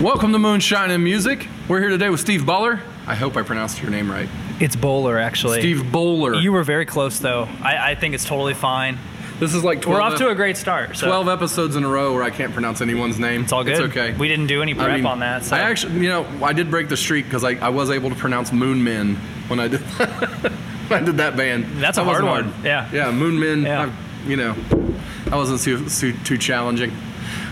Welcome 0.00 0.32
to 0.32 0.38
Moonshine 0.38 0.90
and 0.90 1.04
Music. 1.04 1.46
We're 1.68 1.80
here 1.80 1.90
today 1.90 2.08
with 2.08 2.20
Steve 2.20 2.46
Buller. 2.46 2.80
I 3.06 3.14
hope 3.14 3.36
I 3.36 3.42
pronounced 3.42 3.82
your 3.82 3.90
name 3.90 4.10
right. 4.10 4.30
It's 4.58 4.74
Bowler, 4.74 5.18
actually. 5.18 5.60
Steve 5.60 5.92
Bowler. 5.92 6.36
You 6.36 6.52
were 6.52 6.64
very 6.64 6.86
close, 6.86 7.18
though. 7.18 7.46
I, 7.60 7.90
I 7.90 7.94
think 7.96 8.14
it's 8.14 8.24
totally 8.24 8.54
fine. 8.54 8.98
this 9.40 9.54
is 9.54 9.62
like 9.62 9.82
12, 9.82 9.94
We're 9.94 10.02
off 10.02 10.16
to 10.16 10.30
a 10.30 10.34
great 10.34 10.56
start. 10.56 10.96
So 10.96 11.06
12 11.06 11.28
episodes 11.28 11.76
in 11.76 11.84
a 11.84 11.88
row 11.88 12.14
where 12.14 12.22
I 12.22 12.30
can't 12.30 12.54
pronounce 12.54 12.80
anyone's 12.80 13.18
name. 13.18 13.42
It's 13.42 13.52
all 13.52 13.62
good. 13.62 13.72
It's 13.72 13.80
okay. 13.94 14.14
We 14.16 14.26
didn't 14.26 14.46
do 14.46 14.62
any 14.62 14.72
prep 14.72 14.88
I 14.88 14.96
mean, 14.96 15.04
on 15.04 15.18
that. 15.20 15.44
So. 15.44 15.54
I 15.56 15.60
actually, 15.60 16.00
you 16.00 16.08
know, 16.08 16.26
I 16.42 16.54
did 16.54 16.70
break 16.70 16.88
the 16.88 16.96
streak 16.96 17.26
because 17.26 17.44
I, 17.44 17.56
I 17.56 17.68
was 17.68 17.90
able 17.90 18.08
to 18.08 18.16
pronounce 18.16 18.52
Moon 18.52 18.82
Men 18.82 19.16
when 19.48 19.60
I 19.60 19.68
did 19.68 19.80
when 20.88 21.02
I 21.02 21.04
did 21.04 21.18
that 21.18 21.36
band. 21.36 21.64
That's 21.76 21.98
a 21.98 22.00
That 22.00 22.06
wasn't 22.06 22.28
hard 22.28 22.46
one. 22.46 22.64
Yeah. 22.64 22.88
Yeah, 22.90 23.10
Moon 23.12 23.38
Men. 23.38 23.62
Yeah. 23.64 23.82
I- 23.82 23.92
you 24.26 24.36
know, 24.36 24.52
that 24.52 25.34
wasn't 25.34 25.60
too, 25.60 25.88
too, 25.88 26.12
too 26.24 26.38
challenging. 26.38 26.92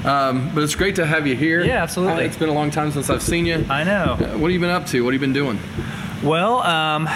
Um, 0.05 0.55
but 0.55 0.63
it's 0.63 0.75
great 0.75 0.97
to 0.97 1.07
have 1.07 1.27
you 1.27 1.35
here. 1.35 1.65
Yeah, 1.65 1.83
absolutely. 1.83 2.25
It's 2.25 2.37
been 2.37 2.49
a 2.49 2.55
long 2.55 2.71
time 2.71 2.93
since 2.93 3.11
I've 3.11 3.23
seen 3.23 3.47
you. 3.47 3.67
I 3.69 3.85
know. 3.85 4.13
Uh, 4.13 4.39
what 4.39 4.43
have 4.43 4.51
you 4.51 4.61
been 4.61 4.71
up 4.71 4.87
to? 4.87 5.05
What 5.05 5.13
have 5.13 5.21
you 5.21 5.27
been 5.27 5.35
doing? 5.35 5.59
Well, 6.23 6.61
um, 6.63 7.09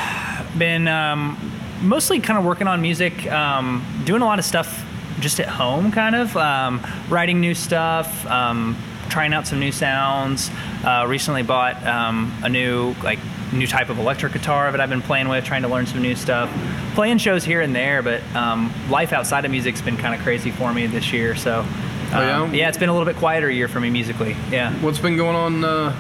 been 0.58 0.88
um, 0.88 1.36
mostly 1.80 2.20
kind 2.20 2.38
of 2.38 2.44
working 2.44 2.66
on 2.66 2.80
music, 2.82 3.30
um, 3.30 3.84
doing 4.04 4.22
a 4.22 4.24
lot 4.24 4.38
of 4.38 4.44
stuff 4.44 4.84
just 5.20 5.38
at 5.40 5.48
home, 5.48 5.92
kind 5.92 6.16
of 6.16 6.36
um, 6.36 6.84
writing 7.08 7.40
new 7.40 7.54
stuff, 7.54 8.26
um, 8.26 8.76
trying 9.08 9.32
out 9.32 9.46
some 9.46 9.60
new 9.60 9.72
sounds. 9.72 10.50
Uh, 10.84 11.04
recently 11.08 11.42
bought 11.42 11.84
um, 11.86 12.32
a 12.42 12.48
new 12.48 12.94
like 13.04 13.20
new 13.52 13.66
type 13.66 13.90
of 13.90 13.98
electric 13.98 14.32
guitar 14.32 14.72
that 14.72 14.80
I've 14.80 14.88
been 14.90 15.02
playing 15.02 15.28
with, 15.28 15.44
trying 15.44 15.62
to 15.62 15.68
learn 15.68 15.86
some 15.86 16.02
new 16.02 16.16
stuff. 16.16 16.50
Playing 16.94 17.18
shows 17.18 17.44
here 17.44 17.60
and 17.60 17.74
there, 17.76 18.02
but 18.02 18.22
um, 18.34 18.72
life 18.90 19.12
outside 19.12 19.44
of 19.44 19.50
music's 19.50 19.80
been 19.80 19.96
kind 19.96 20.14
of 20.14 20.20
crazy 20.22 20.50
for 20.50 20.72
me 20.74 20.86
this 20.88 21.12
year. 21.12 21.36
So. 21.36 21.64
Oh, 22.12 22.20
yeah? 22.20 22.42
um, 22.42 22.54
yeah, 22.54 22.68
it's 22.68 22.78
been 22.78 22.88
a 22.88 22.92
little 22.92 23.06
bit 23.06 23.16
quieter 23.16 23.50
year 23.50 23.68
for 23.68 23.80
me 23.80 23.90
musically. 23.90 24.36
Yeah. 24.50 24.72
What's 24.80 24.98
been 24.98 25.16
going 25.16 25.36
on? 25.36 25.64
Uh, 25.64 25.96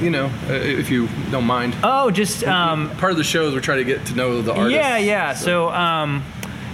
you 0.00 0.10
know, 0.10 0.26
uh, 0.48 0.52
if 0.52 0.90
you 0.90 1.08
don't 1.30 1.44
mind. 1.44 1.74
Oh, 1.82 2.10
just 2.10 2.44
um, 2.44 2.90
Part 2.96 3.12
of 3.12 3.18
the 3.18 3.24
show 3.24 3.48
is 3.48 3.54
we 3.54 3.60
try 3.60 3.76
to 3.76 3.84
get 3.84 4.04
to 4.06 4.14
know 4.14 4.42
the 4.42 4.52
artist. 4.52 4.74
Yeah, 4.74 4.98
yeah. 4.98 5.34
So 5.34 5.70
um, 5.70 6.22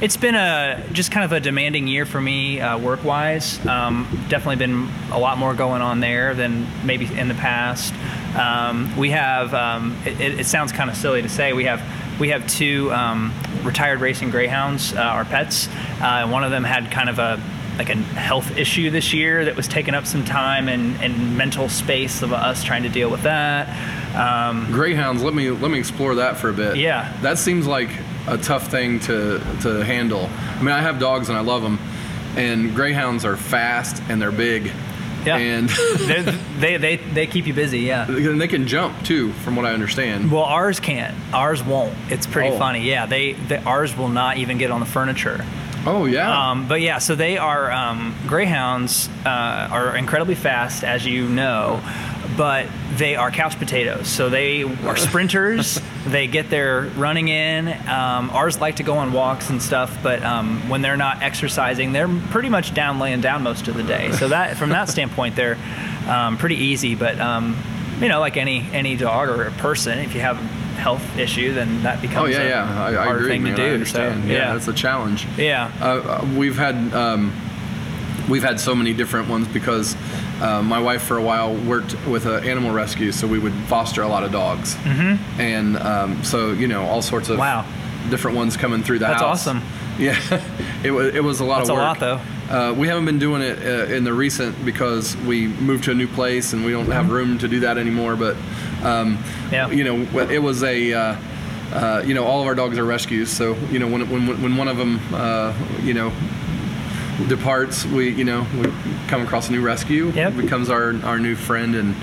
it's 0.00 0.16
been 0.16 0.34
a 0.34 0.84
just 0.92 1.12
kind 1.12 1.24
of 1.24 1.32
a 1.32 1.40
demanding 1.40 1.86
year 1.86 2.04
for 2.04 2.20
me 2.20 2.60
uh, 2.60 2.78
work 2.78 3.04
wise. 3.04 3.64
Um, 3.66 4.08
definitely 4.28 4.56
been 4.56 4.88
a 5.12 5.18
lot 5.18 5.38
more 5.38 5.54
going 5.54 5.82
on 5.82 6.00
there 6.00 6.34
than 6.34 6.66
maybe 6.84 7.06
in 7.16 7.28
the 7.28 7.34
past. 7.34 7.94
Um, 8.36 8.94
we 8.96 9.10
have. 9.10 9.54
Um, 9.54 9.96
it, 10.04 10.20
it 10.20 10.40
it 10.40 10.46
sounds 10.46 10.72
kind 10.72 10.90
of 10.90 10.96
silly 10.96 11.22
to 11.22 11.28
say 11.28 11.52
we 11.52 11.64
have. 11.64 11.80
We 12.20 12.28
have 12.28 12.46
two 12.46 12.92
um, 12.92 13.32
retired 13.62 14.00
racing 14.00 14.30
greyhounds, 14.30 14.94
uh, 14.94 15.00
our 15.00 15.24
pets. 15.24 15.68
Uh, 16.00 16.28
one 16.28 16.44
of 16.44 16.50
them 16.50 16.62
had 16.62 16.90
kind 16.90 17.08
of 17.08 17.18
a 17.18 17.40
like 17.78 17.88
a 17.88 17.94
health 17.96 18.56
issue 18.56 18.90
this 18.90 19.12
year 19.14 19.44
that 19.46 19.56
was 19.56 19.66
taking 19.66 19.94
up 19.94 20.06
some 20.06 20.24
time 20.24 20.68
and, 20.68 20.96
and 21.02 21.36
mental 21.36 21.68
space 21.68 22.22
of 22.22 22.32
us 22.32 22.62
trying 22.62 22.82
to 22.82 22.88
deal 22.88 23.10
with 23.10 23.22
that. 23.22 23.68
Um, 24.14 24.66
Greyhounds. 24.72 25.22
Let 25.22 25.34
me 25.34 25.50
let 25.50 25.70
me 25.70 25.78
explore 25.78 26.16
that 26.16 26.36
for 26.36 26.50
a 26.50 26.52
bit. 26.52 26.76
Yeah. 26.76 27.16
That 27.22 27.38
seems 27.38 27.66
like 27.66 27.88
a 28.26 28.36
tough 28.38 28.68
thing 28.70 29.00
to 29.00 29.38
to 29.62 29.84
handle. 29.84 30.28
I 30.58 30.58
mean, 30.62 30.72
I 30.72 30.80
have 30.82 30.98
dogs 30.98 31.28
and 31.28 31.38
I 31.38 31.40
love 31.40 31.62
them, 31.62 31.78
and 32.36 32.74
greyhounds 32.74 33.24
are 33.24 33.36
fast 33.36 34.02
and 34.08 34.20
they're 34.20 34.30
big. 34.32 34.70
Yeah. 35.24 35.36
And 35.36 35.68
they, 36.58 36.76
they, 36.78 36.96
they 36.96 37.26
keep 37.28 37.46
you 37.46 37.54
busy, 37.54 37.80
yeah. 37.80 38.06
and 38.08 38.40
they 38.40 38.48
can 38.48 38.66
jump 38.66 39.04
too, 39.04 39.32
from 39.44 39.54
what 39.54 39.64
I 39.64 39.72
understand. 39.72 40.30
Well, 40.32 40.42
ours 40.42 40.80
can't. 40.80 41.14
Ours 41.32 41.62
won't. 41.62 41.94
It's 42.10 42.26
pretty 42.26 42.50
Oh. 42.50 42.58
funny. 42.58 42.80
Yeah, 42.80 43.06
they, 43.06 43.34
they 43.34 43.58
ours 43.58 43.96
will 43.96 44.08
not 44.08 44.38
even 44.38 44.58
get 44.58 44.72
on 44.72 44.80
the 44.80 44.86
furniture. 44.86 45.44
Oh 45.86 46.04
yeah. 46.04 46.50
Um, 46.50 46.68
but 46.68 46.80
yeah, 46.80 46.98
so 46.98 47.14
they 47.14 47.38
are 47.38 47.70
um, 47.70 48.14
greyhounds 48.26 49.08
uh, 49.26 49.68
are 49.70 49.96
incredibly 49.96 50.34
fast, 50.34 50.84
as 50.84 51.04
you 51.04 51.28
know, 51.28 51.82
but 52.36 52.68
they 52.96 53.16
are 53.16 53.30
couch 53.30 53.58
potatoes. 53.58 54.08
So 54.08 54.30
they 54.30 54.62
are 54.62 54.96
sprinters. 55.08 55.80
they 56.06 56.26
get 56.28 56.50
their 56.50 56.82
running 56.82 57.28
in. 57.28 57.68
Um, 57.88 58.30
ours 58.30 58.60
like 58.60 58.76
to 58.76 58.82
go 58.82 58.94
on 58.98 59.12
walks 59.12 59.50
and 59.50 59.60
stuff, 59.60 59.98
but 60.02 60.22
um, 60.22 60.68
when 60.68 60.82
they're 60.82 60.96
not 60.96 61.22
exercising, 61.22 61.92
they're 61.92 62.08
pretty 62.30 62.48
much 62.48 62.74
down 62.74 62.98
laying 62.98 63.20
down 63.20 63.42
most 63.42 63.66
of 63.68 63.74
the 63.74 63.82
day. 63.82 64.12
So 64.12 64.28
that 64.28 64.56
from 64.56 64.70
that 64.70 64.88
standpoint, 64.88 65.34
they're 65.36 65.58
um, 66.08 66.38
pretty 66.38 66.56
easy. 66.56 66.94
But 66.94 67.20
um, 67.20 67.56
you 68.00 68.08
know, 68.08 68.20
like 68.20 68.36
any 68.36 68.68
any 68.72 68.96
dog 68.96 69.28
or 69.28 69.44
a 69.44 69.52
person, 69.52 69.98
if 69.98 70.14
you 70.14 70.20
have 70.20 70.38
health 70.74 71.18
issue, 71.18 71.52
then 71.54 71.82
that 71.82 72.00
becomes 72.00 72.28
oh 72.28 72.38
yeah, 72.38 72.40
a 72.42 72.48
yeah. 72.48 72.82
I, 72.84 72.88
I 72.88 73.04
harder 73.04 73.18
agree, 73.20 73.28
thing 73.30 73.42
man. 73.44 73.56
to 73.56 73.78
do. 73.78 73.84
So, 73.84 74.02
yeah, 74.02 74.24
yeah, 74.26 74.52
that's 74.52 74.68
a 74.68 74.72
challenge. 74.72 75.26
yeah. 75.36 75.70
Uh, 75.80 75.84
uh, 75.84 76.28
we've 76.36 76.56
had 76.56 76.74
um, 76.94 77.32
we've 78.28 78.42
had 78.42 78.60
so 78.60 78.74
many 78.74 78.92
different 78.92 79.28
ones 79.28 79.48
because 79.48 79.96
uh, 80.40 80.62
my 80.62 80.80
wife 80.80 81.02
for 81.02 81.16
a 81.16 81.22
while 81.22 81.54
worked 81.54 81.94
with 82.06 82.26
an 82.26 82.44
animal 82.44 82.72
rescue, 82.72 83.12
so 83.12 83.26
we 83.26 83.38
would 83.38 83.54
foster 83.68 84.02
a 84.02 84.08
lot 84.08 84.24
of 84.24 84.32
dogs, 84.32 84.74
mm-hmm. 84.76 85.40
and 85.40 85.76
um, 85.78 86.22
so 86.24 86.52
you 86.52 86.66
know 86.68 86.84
all 86.84 87.02
sorts 87.02 87.28
of 87.28 87.38
Wow. 87.38 87.64
different 88.10 88.36
ones 88.36 88.56
coming 88.56 88.82
through 88.82 88.98
the 88.98 89.06
That's 89.06 89.22
house. 89.22 89.46
awesome. 89.46 89.62
Yeah, 89.98 90.16
it 90.82 90.90
was 90.90 91.14
it 91.14 91.22
was 91.22 91.40
a 91.40 91.44
lot 91.44 91.58
That's 91.58 91.68
of 91.68 91.76
a 91.76 91.78
work. 91.78 91.86
lot, 91.88 92.00
though. 92.00 92.20
Uh, 92.50 92.74
we 92.76 92.86
haven't 92.88 93.04
been 93.06 93.18
doing 93.18 93.40
it 93.40 93.58
uh, 93.58 93.92
in 93.94 94.04
the 94.04 94.12
recent 94.12 94.62
because 94.64 95.16
we 95.18 95.46
moved 95.46 95.84
to 95.84 95.90
a 95.92 95.94
new 95.94 96.08
place 96.08 96.52
and 96.52 96.64
we 96.64 96.72
don't 96.72 96.86
have 96.90 97.10
room 97.10 97.38
to 97.38 97.48
do 97.48 97.60
that 97.60 97.78
anymore. 97.78 98.16
But 98.16 98.36
um, 98.82 99.16
Mm-hmm. 99.18 99.54
Yeah. 99.54 99.70
you 99.70 99.84
know, 99.84 100.20
it 100.30 100.38
was 100.42 100.62
a 100.62 100.92
uh, 100.92 101.16
uh, 101.72 102.02
you 102.04 102.14
know 102.14 102.24
all 102.24 102.40
of 102.40 102.46
our 102.46 102.54
dogs 102.54 102.78
are 102.78 102.84
rescues. 102.84 103.30
So 103.30 103.54
you 103.70 103.78
know 103.78 103.88
when 103.88 104.08
when 104.10 104.42
when 104.42 104.56
one 104.56 104.68
of 104.68 104.76
them 104.76 105.00
uh, 105.14 105.54
you 105.82 105.94
know 105.94 106.12
departs, 107.28 107.84
we 107.86 108.10
you 108.10 108.24
know 108.24 108.46
we 108.58 108.64
come 109.08 109.22
across 109.22 109.48
a 109.48 109.52
new 109.52 109.62
rescue. 109.62 110.10
Yep. 110.10 110.36
Becomes 110.36 110.68
our 110.70 110.94
our 111.04 111.18
new 111.18 111.36
friend 111.36 111.74
and. 111.74 111.94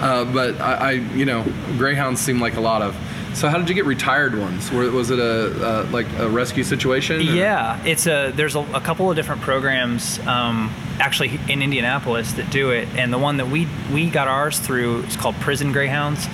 Uh, 0.00 0.24
but 0.24 0.60
I, 0.60 0.72
I, 0.74 0.90
you 1.14 1.24
know, 1.24 1.44
greyhounds 1.78 2.20
seem 2.20 2.40
like 2.40 2.56
a 2.56 2.60
lot 2.60 2.82
of. 2.82 2.96
So 3.34 3.48
how 3.48 3.58
did 3.58 3.68
you 3.68 3.74
get 3.74 3.84
retired 3.84 4.38
ones? 4.38 4.70
Was 4.70 5.10
it 5.10 5.18
a 5.18 5.86
like 5.90 6.06
a 6.18 6.28
rescue 6.28 6.62
situation? 6.64 7.16
or- 7.16 7.22
Yeah, 7.22 7.82
it's 7.84 8.06
a 8.06 8.32
there's 8.34 8.54
a, 8.54 8.60
a 8.60 8.80
couple 8.80 9.10
of 9.10 9.16
different 9.16 9.42
programs 9.42 10.18
um, 10.20 10.72
actually 11.00 11.38
in 11.48 11.60
Indianapolis 11.60 12.32
that 12.34 12.50
do 12.50 12.70
it, 12.70 12.88
and 12.96 13.12
the 13.12 13.18
one 13.18 13.36
that 13.38 13.48
we 13.48 13.66
we 13.92 14.08
got 14.08 14.28
ours 14.28 14.58
through 14.60 15.00
is 15.02 15.16
called 15.16 15.34
Prison 15.36 15.72
Greyhounds, 15.72 16.26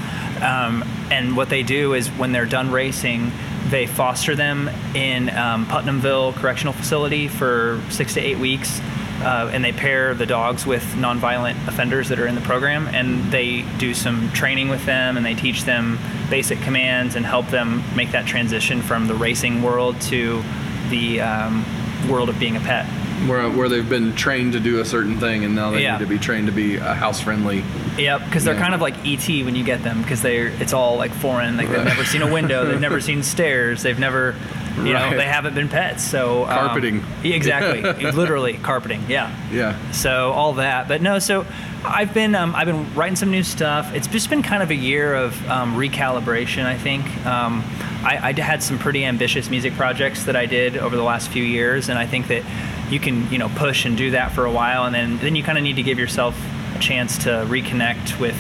um, 0.43 0.85
and 1.11 1.37
what 1.37 1.49
they 1.49 1.63
do 1.63 1.95
is 1.95 2.09
when 2.09 2.33
they're 2.33 2.45
done 2.47 2.71
racing, 2.71 3.33
they 3.71 3.87
foster 3.87 4.37
them 4.37 4.69
in 4.95 5.31
um, 5.31 5.67
Putnamville 5.67 6.35
Correctional 6.35 6.75
Facility 6.75 7.29
for 7.29 7.81
six 7.91 8.15
to 8.15 8.21
eight 8.21 8.39
weeks. 8.39 8.81
Uh, 9.23 9.51
and 9.53 9.63
they 9.63 9.73
pair 9.73 10.15
the 10.15 10.25
dogs 10.27 10.65
with 10.67 10.83
nonviolent 10.95 11.69
offenders 11.69 12.09
that 12.09 12.19
are 12.19 12.27
in 12.27 12.35
the 12.35 12.41
program, 12.41 12.89
and 12.89 13.31
they 13.31 13.63
do 13.79 13.93
some 13.93 14.31
training 14.33 14.69
with 14.71 14.85
them, 14.87 15.17
and 15.17 15.27
they 15.27 15.35
teach 15.35 15.65
them 15.65 15.99
basic 16.31 16.59
commands 16.63 17.17
and 17.17 17.27
help 17.27 17.47
them 17.49 17.83
make 17.95 18.13
that 18.13 18.27
transition 18.27 18.81
from 18.81 19.07
the 19.09 19.15
racing 19.15 19.63
world 19.63 20.01
to 20.01 20.43
the 20.89 21.21
um, 21.21 21.65
world 22.09 22.29
of 22.31 22.39
being 22.39 22.57
a 22.57 22.61
pet. 22.61 22.87
where, 23.29 23.51
where 23.51 23.69
they've 23.69 23.89
been 23.91 24.15
trained 24.17 24.55
to 24.55 24.61
do 24.61 24.81
a 24.81 24.85
certain 24.85 25.19
thing 25.21 25.45
and 25.45 25.55
now 25.55 25.71
they 25.71 25.83
Yeah. 25.83 25.93
need 25.99 26.05
to 26.05 26.07
be 26.07 26.19
trained 26.19 26.47
to 26.47 26.53
be 26.53 26.79
uh, 26.81 26.95
house 26.95 27.21
friendly. 27.21 27.63
Yep, 27.99 28.25
because 28.25 28.45
they're 28.45 28.55
kind 28.57 28.75
of 28.75 28.81
like 28.81 28.95
ET 29.05 29.29
when 29.45 29.55
you 29.55 29.63
get 29.63 29.83
them, 29.83 30.01
because 30.01 30.23
they're 30.23 30.47
it's 30.63 30.73
all 30.73 30.97
like 30.97 31.13
foreign. 31.13 31.59
Like 31.59 31.69
they've 31.69 31.85
never 31.85 32.05
seen 32.07 32.23
a 32.23 32.33
window, 32.33 32.65
they've 32.65 32.81
never 32.81 32.99
seen 33.11 33.23
stairs, 33.23 33.83
they've 33.83 33.99
never, 33.99 34.35
you 34.87 34.95
Right. 34.95 35.11
know, 35.11 35.17
they 35.17 35.25
haven't 35.27 35.55
been 35.55 35.69
pets. 35.69 36.03
So 36.05 36.43
um, 36.45 36.49
Carpeting. 36.49 37.05
exactly, 37.25 37.83
literally 38.13 38.55
carpeting. 38.55 39.03
Yeah. 39.09 39.35
Yeah. 39.53 39.77
So 39.93 40.33
all 40.33 40.55
that, 40.55 40.89
but 40.89 41.03
no. 41.03 41.19
So 41.19 41.47
I've 41.85 42.13
been 42.15 42.35
um, 42.35 42.55
I've 42.55 42.67
been 42.67 42.95
writing 42.95 43.17
some 43.17 43.31
new 43.31 43.43
stuff. 43.43 43.95
It's 43.95 44.07
just 44.07 44.29
been 44.31 44.43
kind 44.43 44.63
of 44.63 44.71
a 44.71 44.75
year 44.75 45.15
of 45.15 45.49
um, 45.49 45.75
recalibration. 45.77 46.65
I 46.65 46.77
think 46.77 47.05
um, 47.27 47.63
I, 48.05 48.19
I 48.37 48.41
had 48.41 48.63
some 48.63 48.79
pretty 48.79 49.05
ambitious 49.05 49.49
music 49.51 49.75
projects 49.75 50.25
that 50.25 50.37
I 50.37 50.47
did 50.47 50.77
over 50.77 50.97
the 50.97 51.03
last 51.03 51.29
few 51.29 51.45
years, 51.45 51.89
and 51.89 51.99
I 51.99 52.07
think 52.07 52.29
that 52.29 52.43
you 52.91 52.99
can 53.01 53.31
you 53.33 53.39
know 53.39 53.49
push 53.57 53.85
and 53.85 53.97
do 53.97 54.11
that 54.13 54.33
for 54.33 54.45
a 54.45 54.51
while, 54.53 54.85
and 54.85 54.95
then 54.95 55.19
then 55.19 55.37
you 55.37 55.43
kind 55.43 55.57
of 55.59 55.65
need 55.65 55.77
to 55.77 55.83
give 55.83 55.99
yourself 55.99 56.37
a 56.77 56.79
chance 56.79 57.19
to 57.25 57.31
reconnect 57.49 58.19
with 58.21 58.37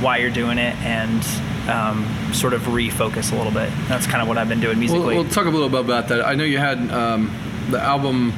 why 0.00 0.16
you're 0.18 0.30
doing 0.30 0.58
it 0.58 0.74
and 0.82 1.22
um, 1.68 2.06
sort 2.32 2.52
of 2.54 2.62
refocus 2.62 3.32
a 3.32 3.36
little 3.36 3.52
bit. 3.52 3.70
That's 3.88 4.06
kind 4.06 4.22
of 4.22 4.28
what 4.28 4.38
I've 4.38 4.48
been 4.48 4.60
doing 4.60 4.78
We'll, 4.78 4.88
musically. 4.90 5.14
we'll 5.16 5.28
talk 5.28 5.46
a 5.46 5.50
little 5.50 5.68
bit 5.68 5.80
about 5.80 6.08
that. 6.08 6.24
I 6.26 6.34
know 6.34 6.44
you 6.44 6.58
had 6.58 6.78
um, 6.90 7.30
the 7.70 7.80
album 7.80 8.32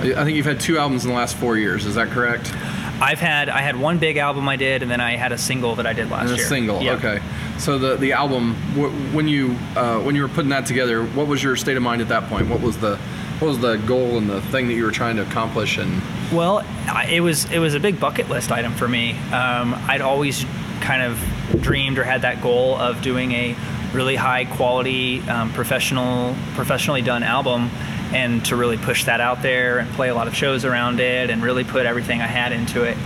I 0.00 0.24
think 0.24 0.36
you've 0.36 0.44
had 0.44 0.58
two 0.58 0.76
albums 0.76 1.04
in 1.04 1.10
the 1.10 1.16
last 1.16 1.36
four 1.36 1.56
years. 1.56 1.86
Is 1.86 1.94
that 1.94 2.08
correct? 2.08 2.52
I've 3.00 3.20
had 3.20 3.48
I 3.48 3.60
had 3.60 3.76
one 3.76 3.98
big 3.98 4.16
album 4.16 4.48
I 4.48 4.56
did, 4.56 4.82
and 4.82 4.90
then 4.90 5.00
I 5.00 5.16
had 5.16 5.30
a 5.30 5.38
single 5.38 5.76
that 5.76 5.86
I 5.86 5.92
did 5.92 6.10
last 6.10 6.22
and 6.22 6.32
a 6.32 6.36
year. 6.36 6.46
single. 6.46 6.82
Yeah. 6.82 6.92
Okay. 6.94 7.20
So 7.58 7.78
the 7.78 7.96
the 7.96 8.12
album 8.12 8.54
wh- 8.74 9.14
when 9.14 9.28
you 9.28 9.56
uh, 9.76 10.00
when 10.00 10.16
you 10.16 10.22
were 10.22 10.28
putting 10.28 10.50
that 10.50 10.66
together, 10.66 11.04
what 11.04 11.28
was 11.28 11.42
your 11.44 11.54
state 11.54 11.76
of 11.76 11.82
mind 11.84 12.02
at 12.02 12.08
that 12.08 12.28
point? 12.28 12.48
What 12.48 12.60
was 12.60 12.76
the 12.78 12.96
what 13.38 13.48
was 13.48 13.58
the 13.60 13.76
goal 13.76 14.18
and 14.18 14.28
the 14.28 14.40
thing 14.42 14.66
that 14.68 14.74
you 14.74 14.84
were 14.84 14.90
trying 14.92 15.14
to 15.16 15.22
accomplish? 15.22 15.78
And 15.78 16.02
Well, 16.32 16.64
I- 16.88 17.06
it 17.06 17.20
was 17.20 17.44
it 17.52 17.60
was 17.60 17.74
a 17.74 17.80
big 17.80 18.00
bucket 18.00 18.28
list 18.28 18.50
item 18.50 18.74
for 18.74 18.88
me. 18.88 19.12
Um, 19.32 19.74
I'd 19.88 20.00
always 20.00 20.44
kind 20.80 21.02
of 21.02 21.18
dreamed 21.60 21.98
or 21.98 22.04
had 22.04 22.22
that 22.22 22.42
goal 22.42 22.76
of 22.76 23.02
doing 23.02 23.32
a 23.32 23.56
really 23.92 24.16
high 24.16 24.44
quality 24.44 25.20
um, 25.28 25.52
professional 25.52 26.34
professionally 26.54 27.02
done 27.02 27.22
album 27.22 27.70
and 28.12 28.44
to 28.44 28.56
really 28.56 28.76
push 28.76 29.04
that 29.04 29.20
out 29.20 29.42
there 29.42 29.78
and 29.78 29.90
play 29.92 30.08
a 30.08 30.14
lot 30.14 30.26
of 30.26 30.34
shows 30.34 30.64
around 30.64 31.00
it 31.00 31.30
and 31.30 31.42
really 31.42 31.64
put 31.64 31.86
everything 31.86 32.20
I 32.20 32.26
had 32.26 32.52
into 32.52 32.82
it. 32.84 32.96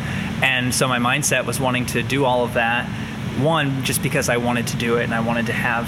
And 0.43 0.75
so 0.75 0.87
my 0.87 0.99
mindset 0.99 1.47
was 1.47 1.59
wanting 1.59 1.87
to 1.87 2.03
do 2.03 2.25
all 2.25 2.45
of 2.45 2.55
that. 2.55 2.87
One, 3.41 3.85
just 3.85 4.03
because 4.03 4.29
I 4.29 4.37
wanted 4.37 4.69
to 4.69 4.77
do 4.77 4.97
it 4.97 5.05
and 5.05 5.15
I 5.15 5.21
wanted 5.21 5.47
to 5.47 5.53
have 5.53 5.87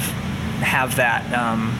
have 0.61 0.97
that 0.97 1.25
um, 1.33 1.71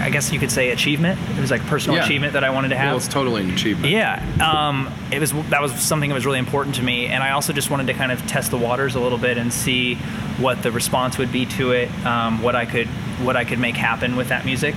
I 0.00 0.10
guess 0.10 0.32
you 0.32 0.38
could 0.38 0.50
say 0.50 0.70
achievement. 0.70 1.18
It 1.36 1.40
was 1.40 1.50
like 1.50 1.60
personal 1.66 1.96
Yeah. 1.98 2.04
achievement 2.04 2.32
that 2.32 2.42
I 2.44 2.50
wanted 2.50 2.68
to 2.68 2.76
have. 2.76 2.88
well, 2.88 2.96
it's 2.96 3.08
totally 3.08 3.42
an 3.42 3.50
achievement. 3.50 3.92
Yeah, 3.92 4.22
um, 4.40 4.90
it 5.10 5.18
was 5.20 5.32
that 5.50 5.60
was 5.60 5.72
something 5.72 6.08
that 6.10 6.14
was 6.14 6.24
really 6.26 6.38
important 6.38 6.74
to 6.76 6.82
me, 6.82 7.06
and 7.06 7.22
I 7.22 7.32
also 7.32 7.52
just 7.52 7.70
wanted 7.70 7.86
to 7.88 7.94
kind 7.94 8.10
of 8.10 8.26
test 8.26 8.50
the 8.50 8.58
waters 8.58 8.94
a 8.94 9.00
little 9.00 9.18
bit 9.18 9.36
and 9.38 9.52
see 9.52 9.96
what 10.38 10.62
the 10.62 10.72
response 10.72 11.18
would 11.18 11.30
be 11.30 11.44
to 11.46 11.72
it, 11.72 11.90
um, 12.06 12.42
what 12.42 12.56
I 12.56 12.64
could 12.66 12.86
what 13.22 13.36
I 13.36 13.44
could 13.44 13.58
make 13.58 13.76
happen 13.76 14.16
with 14.16 14.28
that 14.28 14.44
music, 14.46 14.74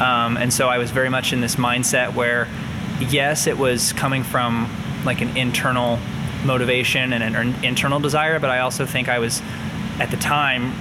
um, 0.00 0.36
and 0.38 0.52
so 0.52 0.68
I 0.68 0.78
was 0.78 0.90
very 0.90 1.10
much 1.10 1.32
in 1.34 1.40
this 1.42 1.56
mindset 1.56 2.14
where, 2.14 2.48
yes, 3.10 3.46
it 3.46 3.58
was 3.58 3.92
coming 3.92 4.22
from 4.24 4.70
like 5.04 5.20
an 5.20 5.36
internal 5.36 5.98
motivation 6.44 7.12
and 7.12 7.36
an 7.36 7.54
internal 7.64 8.00
desire, 8.00 8.38
but 8.40 8.50
I 8.50 8.60
also 8.60 8.86
think 8.86 9.08
I 9.08 9.18
was 9.18 9.42
at 10.00 10.10
the 10.10 10.16
time 10.16 10.72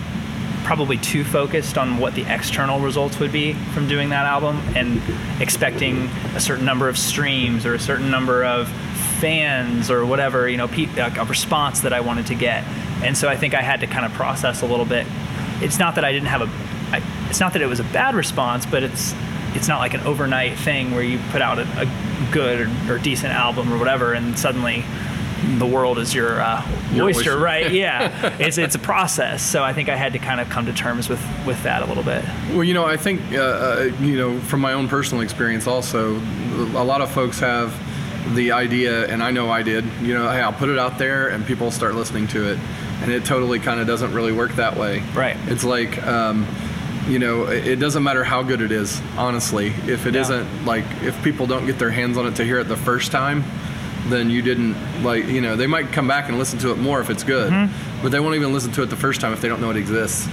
probably 0.63 0.97
too 0.97 1.23
focused 1.23 1.77
on 1.77 1.97
what 1.97 2.15
the 2.15 2.23
external 2.33 2.79
results 2.79 3.19
would 3.19 3.31
be 3.31 3.53
from 3.73 3.87
doing 3.87 4.09
that 4.09 4.25
album 4.25 4.57
and 4.75 5.01
expecting 5.41 6.07
a 6.35 6.39
certain 6.39 6.65
number 6.65 6.87
of 6.87 6.97
streams 6.97 7.65
or 7.65 7.73
a 7.73 7.79
certain 7.79 8.09
number 8.09 8.43
of 8.43 8.67
fans 9.19 9.91
or 9.91 10.05
whatever 10.05 10.49
you 10.49 10.57
know 10.57 10.65
a 10.65 11.25
response 11.25 11.81
that 11.81 11.93
I 11.93 12.01
wanted 12.01 12.27
to 12.27 12.35
get. 12.35 12.63
And 13.03 13.17
so 13.17 13.27
I 13.27 13.35
think 13.35 13.53
I 13.53 13.61
had 13.61 13.79
to 13.81 13.87
kind 13.87 14.05
of 14.05 14.13
process 14.13 14.61
a 14.61 14.65
little 14.65 14.85
bit. 14.85 15.05
It's 15.61 15.79
not 15.79 15.95
that 15.95 16.05
I 16.05 16.11
didn't 16.11 16.27
have 16.27 16.41
a 16.41 16.49
I, 16.93 17.01
it's 17.29 17.39
not 17.39 17.53
that 17.53 17.61
it 17.61 17.67
was 17.67 17.79
a 17.79 17.85
bad 17.85 18.15
response 18.15 18.65
but 18.65 18.83
it's 18.83 19.13
it's 19.53 19.67
not 19.67 19.79
like 19.79 19.93
an 19.93 20.01
overnight 20.01 20.57
thing 20.57 20.91
where 20.91 21.03
you 21.03 21.19
put 21.31 21.41
out 21.41 21.59
a, 21.59 21.63
a 21.81 22.31
good 22.31 22.61
or, 22.61 22.93
or 22.93 22.97
decent 22.99 23.33
album 23.33 23.71
or 23.73 23.77
whatever 23.77 24.13
and 24.13 24.37
suddenly 24.37 24.83
the 25.57 25.65
world 25.65 25.97
is 25.97 26.13
your, 26.13 26.39
uh, 26.41 26.61
Your 26.93 27.05
oyster, 27.07 27.31
oyster. 27.31 27.37
right? 27.39 27.71
Yeah, 27.81 28.35
it's 28.39 28.57
it's 28.57 28.75
a 28.75 28.79
process. 28.79 29.41
So 29.41 29.63
I 29.63 29.73
think 29.73 29.89
I 29.89 29.95
had 29.95 30.13
to 30.13 30.19
kind 30.19 30.39
of 30.41 30.49
come 30.49 30.65
to 30.67 30.73
terms 30.73 31.09
with 31.09 31.21
with 31.45 31.61
that 31.63 31.81
a 31.81 31.85
little 31.85 32.03
bit. 32.03 32.23
Well, 32.51 32.63
you 32.63 32.73
know, 32.73 32.85
I 32.85 32.97
think, 32.97 33.21
uh, 33.33 33.37
uh, 33.37 33.91
you 34.01 34.17
know, 34.17 34.39
from 34.41 34.59
my 34.61 34.73
own 34.73 34.87
personal 34.87 35.23
experience 35.23 35.67
also, 35.67 36.15
a 36.75 36.83
lot 36.83 37.01
of 37.01 37.09
folks 37.11 37.39
have 37.39 37.73
the 38.35 38.51
idea, 38.51 39.07
and 39.07 39.23
I 39.23 39.31
know 39.31 39.49
I 39.49 39.63
did, 39.63 39.83
you 40.01 40.13
know, 40.13 40.29
hey, 40.29 40.41
I'll 40.41 40.53
put 40.53 40.69
it 40.69 40.77
out 40.77 40.97
there 40.97 41.29
and 41.29 41.45
people 41.45 41.71
start 41.71 41.95
listening 41.95 42.27
to 42.29 42.51
it. 42.51 42.59
And 43.01 43.11
it 43.11 43.25
totally 43.25 43.59
kind 43.59 43.79
of 43.79 43.87
doesn't 43.87 44.13
really 44.13 44.31
work 44.31 44.51
that 44.57 44.77
way. 44.77 44.99
Right. 45.15 45.35
It's 45.47 45.63
like, 45.63 45.97
um, 46.05 46.45
you 47.07 47.17
know, 47.17 47.45
it 47.47 47.65
it 47.65 47.75
doesn't 47.77 48.03
matter 48.03 48.23
how 48.23 48.43
good 48.43 48.61
it 48.61 48.71
is, 48.71 49.01
honestly. 49.17 49.73
If 49.87 50.05
it 50.05 50.13
Yeah. 50.13 50.21
not 50.29 50.45
like, 50.65 50.85
if 51.01 51.19
people 51.23 51.47
don't 51.47 51.65
get 51.65 51.79
their 51.79 51.89
hands 51.89 52.15
on 52.15 52.27
it 52.27 52.35
to 52.35 52.43
hear 52.43 52.59
it 52.59 52.65
the 52.67 52.77
first 52.77 53.11
time, 53.11 53.43
then 54.07 54.29
you 54.29 54.41
didn't 54.41 54.75
like 55.03 55.25
you 55.25 55.41
know 55.41 55.55
they 55.55 55.67
might 55.67 55.91
come 55.91 56.07
back 56.07 56.27
and 56.29 56.37
listen 56.39 56.57
to 56.59 56.71
it 56.71 56.77
more 56.77 56.99
if 57.01 57.09
it's 57.09 57.23
good 57.23 57.51
Mm-hmm. 57.51 58.01
but 58.01 58.11
they 58.11 58.19
won't 58.19 58.35
even 58.35 58.51
listen 58.53 58.71
to 58.73 58.81
it 58.83 58.87
the 58.87 58.95
first 58.95 59.21
time 59.21 59.31
if 59.33 59.41
they 59.41 59.47
don't 59.47 59.61
know 59.61 59.69
it 59.69 59.77
exists 59.77 60.27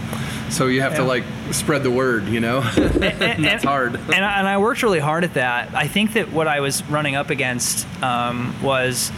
so 0.50 0.66
you 0.66 0.80
have 0.80 0.94
to 0.96 1.04
like 1.04 1.24
spread 1.52 1.82
the 1.82 1.90
word 1.90 2.26
you 2.28 2.40
know 2.40 2.60
and 2.76 2.94
that's 3.44 3.64
hard 3.64 3.94
and 3.96 4.24
I, 4.24 4.38
and 4.38 4.48
I 4.48 4.56
worked 4.58 4.82
really 4.82 4.98
hard 5.00 5.24
at 5.24 5.34
that. 5.34 5.74
I 5.74 5.86
think 5.88 6.14
that 6.14 6.32
what 6.32 6.48
I 6.48 6.60
was 6.60 6.82
running 6.84 7.14
up 7.16 7.28
against 7.30 7.86
um, 8.02 8.54
was 8.62 9.12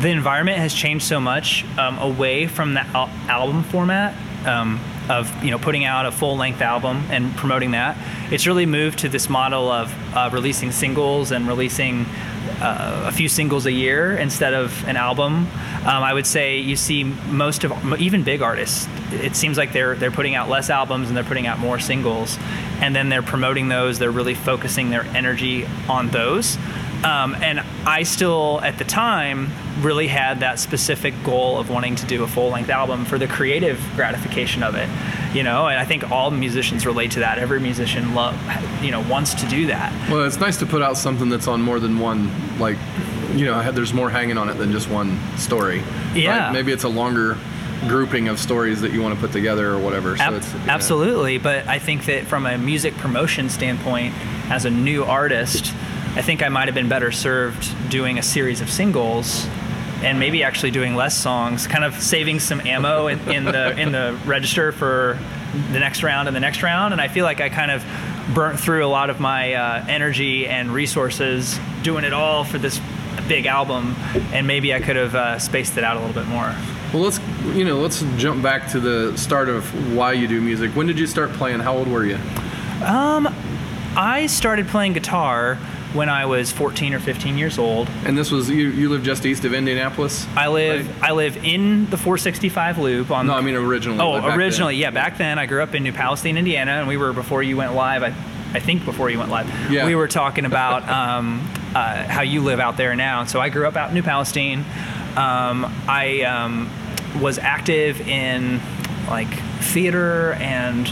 the 0.00 0.08
environment 0.08 0.58
has 0.58 0.74
changed 0.74 1.04
so 1.06 1.20
much 1.20 1.64
um, 1.78 1.98
away 1.98 2.46
from 2.48 2.74
the 2.74 2.80
al- 2.80 3.08
album 3.28 3.62
format 3.62 4.14
um, 4.46 4.80
of 5.08 5.30
you 5.44 5.50
know 5.52 5.58
putting 5.58 5.84
out 5.84 6.04
a 6.06 6.10
full 6.12 6.36
length 6.36 6.60
album 6.60 7.04
and 7.10 7.34
promoting 7.36 7.70
that. 7.70 7.96
It's 8.32 8.46
really 8.48 8.66
moved 8.66 8.98
to 9.00 9.08
this 9.08 9.28
model 9.30 9.70
of 9.70 9.94
uh, 10.16 10.28
releasing 10.32 10.72
singles 10.72 11.30
and 11.30 11.46
releasing 11.46 12.04
uh, 12.60 13.04
a 13.06 13.12
few 13.12 13.28
singles 13.28 13.66
a 13.66 13.72
year 13.72 14.16
instead 14.16 14.54
of 14.54 14.86
an 14.86 14.96
album. 14.96 15.46
Um, 15.86 16.02
I 16.02 16.12
would 16.12 16.26
say 16.26 16.58
you 16.58 16.76
see 16.76 17.04
most 17.04 17.64
of 17.64 18.00
even 18.00 18.22
big 18.22 18.42
artists. 18.42 18.88
It 19.12 19.36
seems 19.36 19.56
like 19.56 19.72
they're 19.72 19.94
they're 19.94 20.10
putting 20.10 20.34
out 20.34 20.48
less 20.48 20.70
albums 20.70 21.08
and 21.08 21.16
they're 21.16 21.24
putting 21.24 21.46
out 21.46 21.58
more 21.58 21.78
singles, 21.78 22.38
and 22.80 22.94
then 22.94 23.08
they're 23.08 23.22
promoting 23.22 23.68
those. 23.68 23.98
They're 23.98 24.10
really 24.10 24.34
focusing 24.34 24.90
their 24.90 25.04
energy 25.04 25.66
on 25.88 26.08
those. 26.08 26.58
Um, 27.04 27.36
and 27.36 27.60
I 27.84 28.02
still, 28.02 28.60
at 28.62 28.78
the 28.78 28.84
time, 28.84 29.50
really 29.80 30.08
had 30.08 30.40
that 30.40 30.58
specific 30.58 31.14
goal 31.22 31.58
of 31.58 31.70
wanting 31.70 31.94
to 31.96 32.06
do 32.06 32.24
a 32.24 32.26
full 32.26 32.48
length 32.48 32.70
album 32.70 33.04
for 33.04 33.18
the 33.18 33.28
creative 33.28 33.78
gratification 33.94 34.62
of 34.62 34.74
it, 34.74 34.88
you 35.36 35.42
know. 35.42 35.66
And 35.68 35.78
I 35.78 35.84
think 35.84 36.10
all 36.10 36.30
musicians 36.30 36.86
relate 36.86 37.10
to 37.12 37.20
that. 37.20 37.38
Every 37.38 37.60
musician 37.60 38.14
love, 38.14 38.34
you 38.82 38.90
know, 38.90 39.02
wants 39.08 39.34
to 39.34 39.46
do 39.48 39.66
that. 39.66 39.92
well 40.10 40.24
it's 40.24 40.38
nice 40.38 40.56
to 40.58 40.66
put 40.66 40.82
out 40.82 40.96
something 40.96 41.28
that's 41.28 41.46
on 41.48 41.60
more 41.62 41.78
than 41.80 41.98
one 41.98 42.30
like 42.58 42.78
you 43.34 43.44
know 43.44 43.70
there's 43.72 43.92
more 43.92 44.08
hanging 44.08 44.38
on 44.38 44.48
it 44.48 44.54
than 44.54 44.72
just 44.72 44.88
one 44.88 45.18
story 45.36 45.82
Yeah. 46.14 46.44
right? 46.46 46.52
maybe 46.52 46.72
it's 46.72 46.84
a 46.84 46.88
longer 46.88 47.36
grouping 47.86 48.28
of 48.28 48.38
stories 48.38 48.80
that 48.80 48.92
you 48.92 49.02
want 49.02 49.14
to 49.14 49.20
put 49.20 49.32
together 49.32 49.72
or 49.74 49.78
whatever 49.78 50.16
so 50.16 50.22
Ab- 50.24 50.34
it's 50.34 50.52
yeah. 50.54 50.60
Absolutely, 50.68 51.36
but 51.38 51.66
I 51.68 51.78
think 51.78 52.06
that 52.06 52.24
from 52.24 52.46
a 52.46 52.56
music 52.56 52.96
promotion 52.96 53.50
standpoint, 53.50 54.14
as 54.50 54.64
a 54.64 54.70
new 54.70 55.04
artist, 55.04 55.74
I 56.14 56.22
think 56.22 56.42
I 56.42 56.48
might 56.48 56.66
have 56.68 56.74
been 56.74 56.88
better 56.88 57.12
served 57.12 57.62
doing 57.90 58.18
a 58.18 58.22
series 58.22 58.60
of 58.62 58.70
singles 58.70 59.46
and 60.02 60.18
maybe 60.18 60.42
actually 60.42 60.70
doing 60.70 60.94
less 60.94 61.16
songs, 61.16 61.66
kind 61.66 61.84
of 61.84 61.94
saving 62.00 62.40
some 62.40 62.60
ammo 62.60 63.06
in, 63.08 63.18
in 63.30 63.44
the 63.44 63.78
in 63.78 63.92
the 63.92 64.18
register 64.26 64.72
for 64.72 65.18
the 65.72 65.78
next 65.78 66.02
round 66.02 66.28
and 66.28 66.36
the 66.36 66.40
next 66.40 66.62
round. 66.62 66.92
And 66.92 67.00
I 67.00 67.08
feel 67.08 67.24
like 67.24 67.40
I 67.40 67.48
kind 67.48 67.70
of 67.70 67.84
burnt 68.34 68.58
through 68.60 68.84
a 68.84 68.88
lot 68.88 69.08
of 69.10 69.20
my 69.20 69.54
uh, 69.54 69.84
energy 69.88 70.46
and 70.46 70.70
resources 70.70 71.58
doing 71.82 72.04
it 72.04 72.12
all 72.12 72.44
for 72.44 72.58
this 72.58 72.80
big 73.28 73.46
album, 73.46 73.96
and 74.32 74.46
maybe 74.46 74.72
I 74.74 74.80
could 74.80 74.96
have 74.96 75.14
uh, 75.14 75.38
spaced 75.38 75.76
it 75.78 75.84
out 75.84 75.96
a 75.96 76.00
little 76.00 76.14
bit 76.14 76.28
more. 76.28 76.54
well 76.92 77.02
let's 77.02 77.18
you 77.54 77.64
know 77.64 77.78
let's 77.78 78.02
jump 78.16 78.42
back 78.42 78.70
to 78.70 78.78
the 78.80 79.16
start 79.16 79.48
of 79.48 79.64
why 79.96 80.12
you 80.12 80.28
do 80.28 80.40
music 80.40 80.70
when 80.76 80.86
did 80.86 80.96
you 80.98 81.06
start 81.06 81.32
playing 81.32 81.58
how 81.58 81.76
old 81.76 81.88
were 81.88 82.04
you 82.04 82.16
I 83.98 84.26
started 84.28 84.68
playing 84.68 84.92
guitar 84.92 85.58
when 85.96 86.08
I 86.08 86.26
was 86.26 86.52
14 86.52 86.94
or 86.94 87.00
15 87.00 87.38
years 87.38 87.58
old. 87.58 87.88
and 88.04 88.16
this 88.16 88.30
was 88.30 88.48
you 88.50 88.68
you 88.68 88.88
live 88.88 89.02
just 89.02 89.24
east 89.26 89.44
of 89.44 89.54
indianapolis 89.54 90.26
I 90.36 90.48
live 90.48 90.86
Right. 91.00 91.10
I 91.10 91.12
live 91.12 91.36
in 91.44 91.88
the 91.90 91.96
465 91.96 92.78
loop 92.78 93.10
on 93.10 93.26
no 93.26 93.34
i 93.34 93.40
mean 93.40 93.54
originally 93.54 94.00
Oh, 94.00 94.10
like 94.10 94.22
back 94.22 94.30
then. 94.30 94.38
originally, 94.40 94.76
yeah, 94.76 94.90
back 94.90 95.16
then 95.18 95.38
I 95.38 95.46
grew 95.46 95.62
up 95.62 95.74
in 95.74 95.82
New 95.82 95.92
Palestine, 95.92 96.36
Indiana, 96.36 96.72
and 96.72 96.86
we 96.88 96.96
were 96.96 97.12
before 97.12 97.42
you 97.42 97.56
went 97.56 97.74
live. 97.74 98.02
I, 98.02 98.12
I 98.54 98.60
think 98.60 98.84
before 98.84 99.10
you 99.10 99.18
went 99.18 99.30
live, 99.30 99.48
Yeah. 99.70 99.86
we 99.86 99.94
were 99.94 100.08
talking 100.08 100.44
about 100.44 100.88
um, 101.00 101.40
uh, 101.74 102.04
how 102.04 102.22
you 102.22 102.40
live 102.42 102.60
out 102.60 102.76
there 102.76 102.94
now. 102.94 103.24
So 103.24 103.40
I 103.40 103.48
grew 103.48 103.66
up 103.66 103.76
out 103.76 103.88
in 103.88 103.94
New 103.94 104.02
Palestine. 104.02 104.60
Um, 105.16 105.64
I 105.88 106.22
um, 106.22 106.70
was 107.20 107.38
active 107.38 108.00
in 108.06 108.60
like 109.08 109.32
theater 109.72 110.32
and 110.34 110.86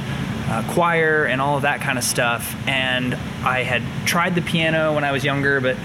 uh, 0.49 0.63
choir 0.73 1.25
and 1.25 1.41
all 1.41 1.57
of 1.57 1.63
that 1.63 1.81
kind 1.81 1.99
of 1.99 2.05
stuff. 2.05 2.55
And 2.69 3.15
I 3.45 3.63
had 3.63 3.83
tried 4.07 4.35
the 4.35 4.43
piano 4.43 4.95
when 4.95 5.05
I 5.05 5.13
was 5.13 5.25
younger, 5.25 5.61
but 5.61 5.77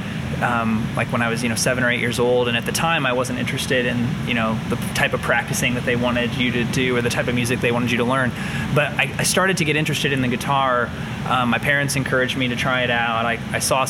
um, 0.41 0.87
like 0.95 1.11
when 1.11 1.21
I 1.21 1.29
was, 1.29 1.43
you 1.43 1.49
know, 1.49 1.55
seven 1.55 1.83
or 1.83 1.89
eight 1.89 1.99
years 1.99 2.19
old. 2.19 2.47
And 2.47 2.55
at 2.55 2.65
the 2.65 2.71
time, 2.71 3.05
I 3.05 3.13
wasn't 3.13 3.39
interested 3.39 3.85
in, 3.85 4.07
you 4.27 4.33
know, 4.33 4.57
the 4.69 4.75
type 4.93 5.13
of 5.13 5.21
practicing 5.21 5.73
that 5.75 5.85
they 5.85 5.95
wanted 5.95 6.35
you 6.35 6.51
to 6.51 6.63
do 6.65 6.95
or 6.95 7.01
the 7.01 7.09
type 7.09 7.27
of 7.27 7.35
music 7.35 7.59
they 7.59 7.71
wanted 7.71 7.91
you 7.91 7.97
to 7.97 8.03
learn. 8.03 8.31
But 8.73 8.93
I, 8.93 9.13
I 9.17 9.23
started 9.23 9.57
to 9.57 9.65
get 9.65 9.75
interested 9.75 10.13
in 10.13 10.21
the 10.21 10.27
guitar. 10.27 10.89
Um, 11.27 11.49
my 11.49 11.59
parents 11.59 11.95
encouraged 11.95 12.37
me 12.37 12.47
to 12.49 12.55
try 12.55 12.83
it 12.83 12.89
out. 12.89 13.25
I, 13.25 13.39
I 13.51 13.59
saw 13.59 13.85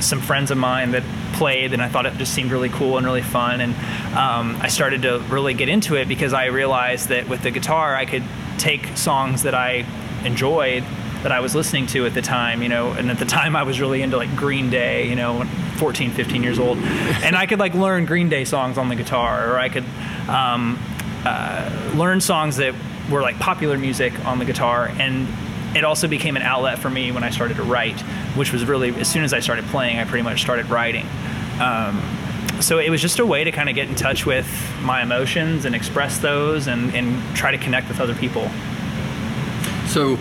some 0.00 0.20
friends 0.20 0.50
of 0.50 0.58
mine 0.58 0.92
that 0.92 1.02
played, 1.34 1.72
and 1.72 1.82
I 1.82 1.88
thought 1.88 2.06
it 2.06 2.14
just 2.14 2.32
seemed 2.32 2.52
really 2.52 2.68
cool 2.68 2.96
and 2.96 3.06
really 3.06 3.22
fun. 3.22 3.60
And 3.60 3.74
um, 4.16 4.56
I 4.60 4.68
started 4.68 5.02
to 5.02 5.18
really 5.28 5.54
get 5.54 5.68
into 5.68 5.96
it 5.96 6.06
because 6.06 6.32
I 6.32 6.46
realized 6.46 7.08
that 7.08 7.28
with 7.28 7.42
the 7.42 7.50
guitar, 7.50 7.94
I 7.94 8.06
could 8.06 8.22
take 8.58 8.96
songs 8.96 9.42
that 9.42 9.54
I 9.54 9.84
enjoyed 10.24 10.84
that 11.22 11.32
I 11.32 11.40
was 11.40 11.54
listening 11.54 11.86
to 11.88 12.06
at 12.06 12.14
the 12.14 12.22
time, 12.22 12.62
you 12.62 12.68
know, 12.68 12.92
and 12.92 13.10
at 13.10 13.18
the 13.18 13.24
time 13.24 13.56
I 13.56 13.64
was 13.64 13.80
really 13.80 14.02
into 14.02 14.16
like 14.16 14.34
Green 14.36 14.70
Day, 14.70 15.08
you 15.08 15.16
know, 15.16 15.44
14, 15.76 16.12
15 16.12 16.42
years 16.42 16.58
old. 16.58 16.78
And 16.78 17.34
I 17.34 17.46
could 17.46 17.58
like 17.58 17.74
learn 17.74 18.04
Green 18.04 18.28
Day 18.28 18.44
songs 18.44 18.78
on 18.78 18.88
the 18.88 18.94
guitar, 18.94 19.52
or 19.52 19.58
I 19.58 19.68
could 19.68 19.84
um, 20.28 20.78
uh, 21.24 21.92
learn 21.96 22.20
songs 22.20 22.56
that 22.56 22.74
were 23.10 23.22
like 23.22 23.38
popular 23.38 23.76
music 23.76 24.12
on 24.24 24.38
the 24.38 24.44
guitar. 24.44 24.88
And 24.98 25.26
it 25.76 25.84
also 25.84 26.06
became 26.08 26.36
an 26.36 26.42
outlet 26.42 26.78
for 26.78 26.90
me 26.90 27.12
when 27.12 27.24
I 27.24 27.30
started 27.30 27.56
to 27.56 27.62
write, 27.62 28.00
which 28.36 28.52
was 28.52 28.64
really 28.64 28.94
as 28.94 29.10
soon 29.10 29.24
as 29.24 29.32
I 29.32 29.40
started 29.40 29.64
playing, 29.66 29.98
I 29.98 30.04
pretty 30.04 30.22
much 30.22 30.42
started 30.42 30.70
writing. 30.70 31.06
Um, 31.60 32.00
so 32.60 32.78
it 32.78 32.90
was 32.90 33.00
just 33.00 33.18
a 33.18 33.26
way 33.26 33.44
to 33.44 33.52
kind 33.52 33.68
of 33.68 33.74
get 33.74 33.88
in 33.88 33.94
touch 33.94 34.26
with 34.26 34.46
my 34.82 35.02
emotions 35.02 35.64
and 35.64 35.74
express 35.74 36.18
those 36.18 36.66
and, 36.66 36.94
and 36.94 37.36
try 37.36 37.50
to 37.50 37.58
connect 37.58 37.88
with 37.88 38.00
other 38.00 38.14
people. 38.14 38.50
So, 39.86 40.18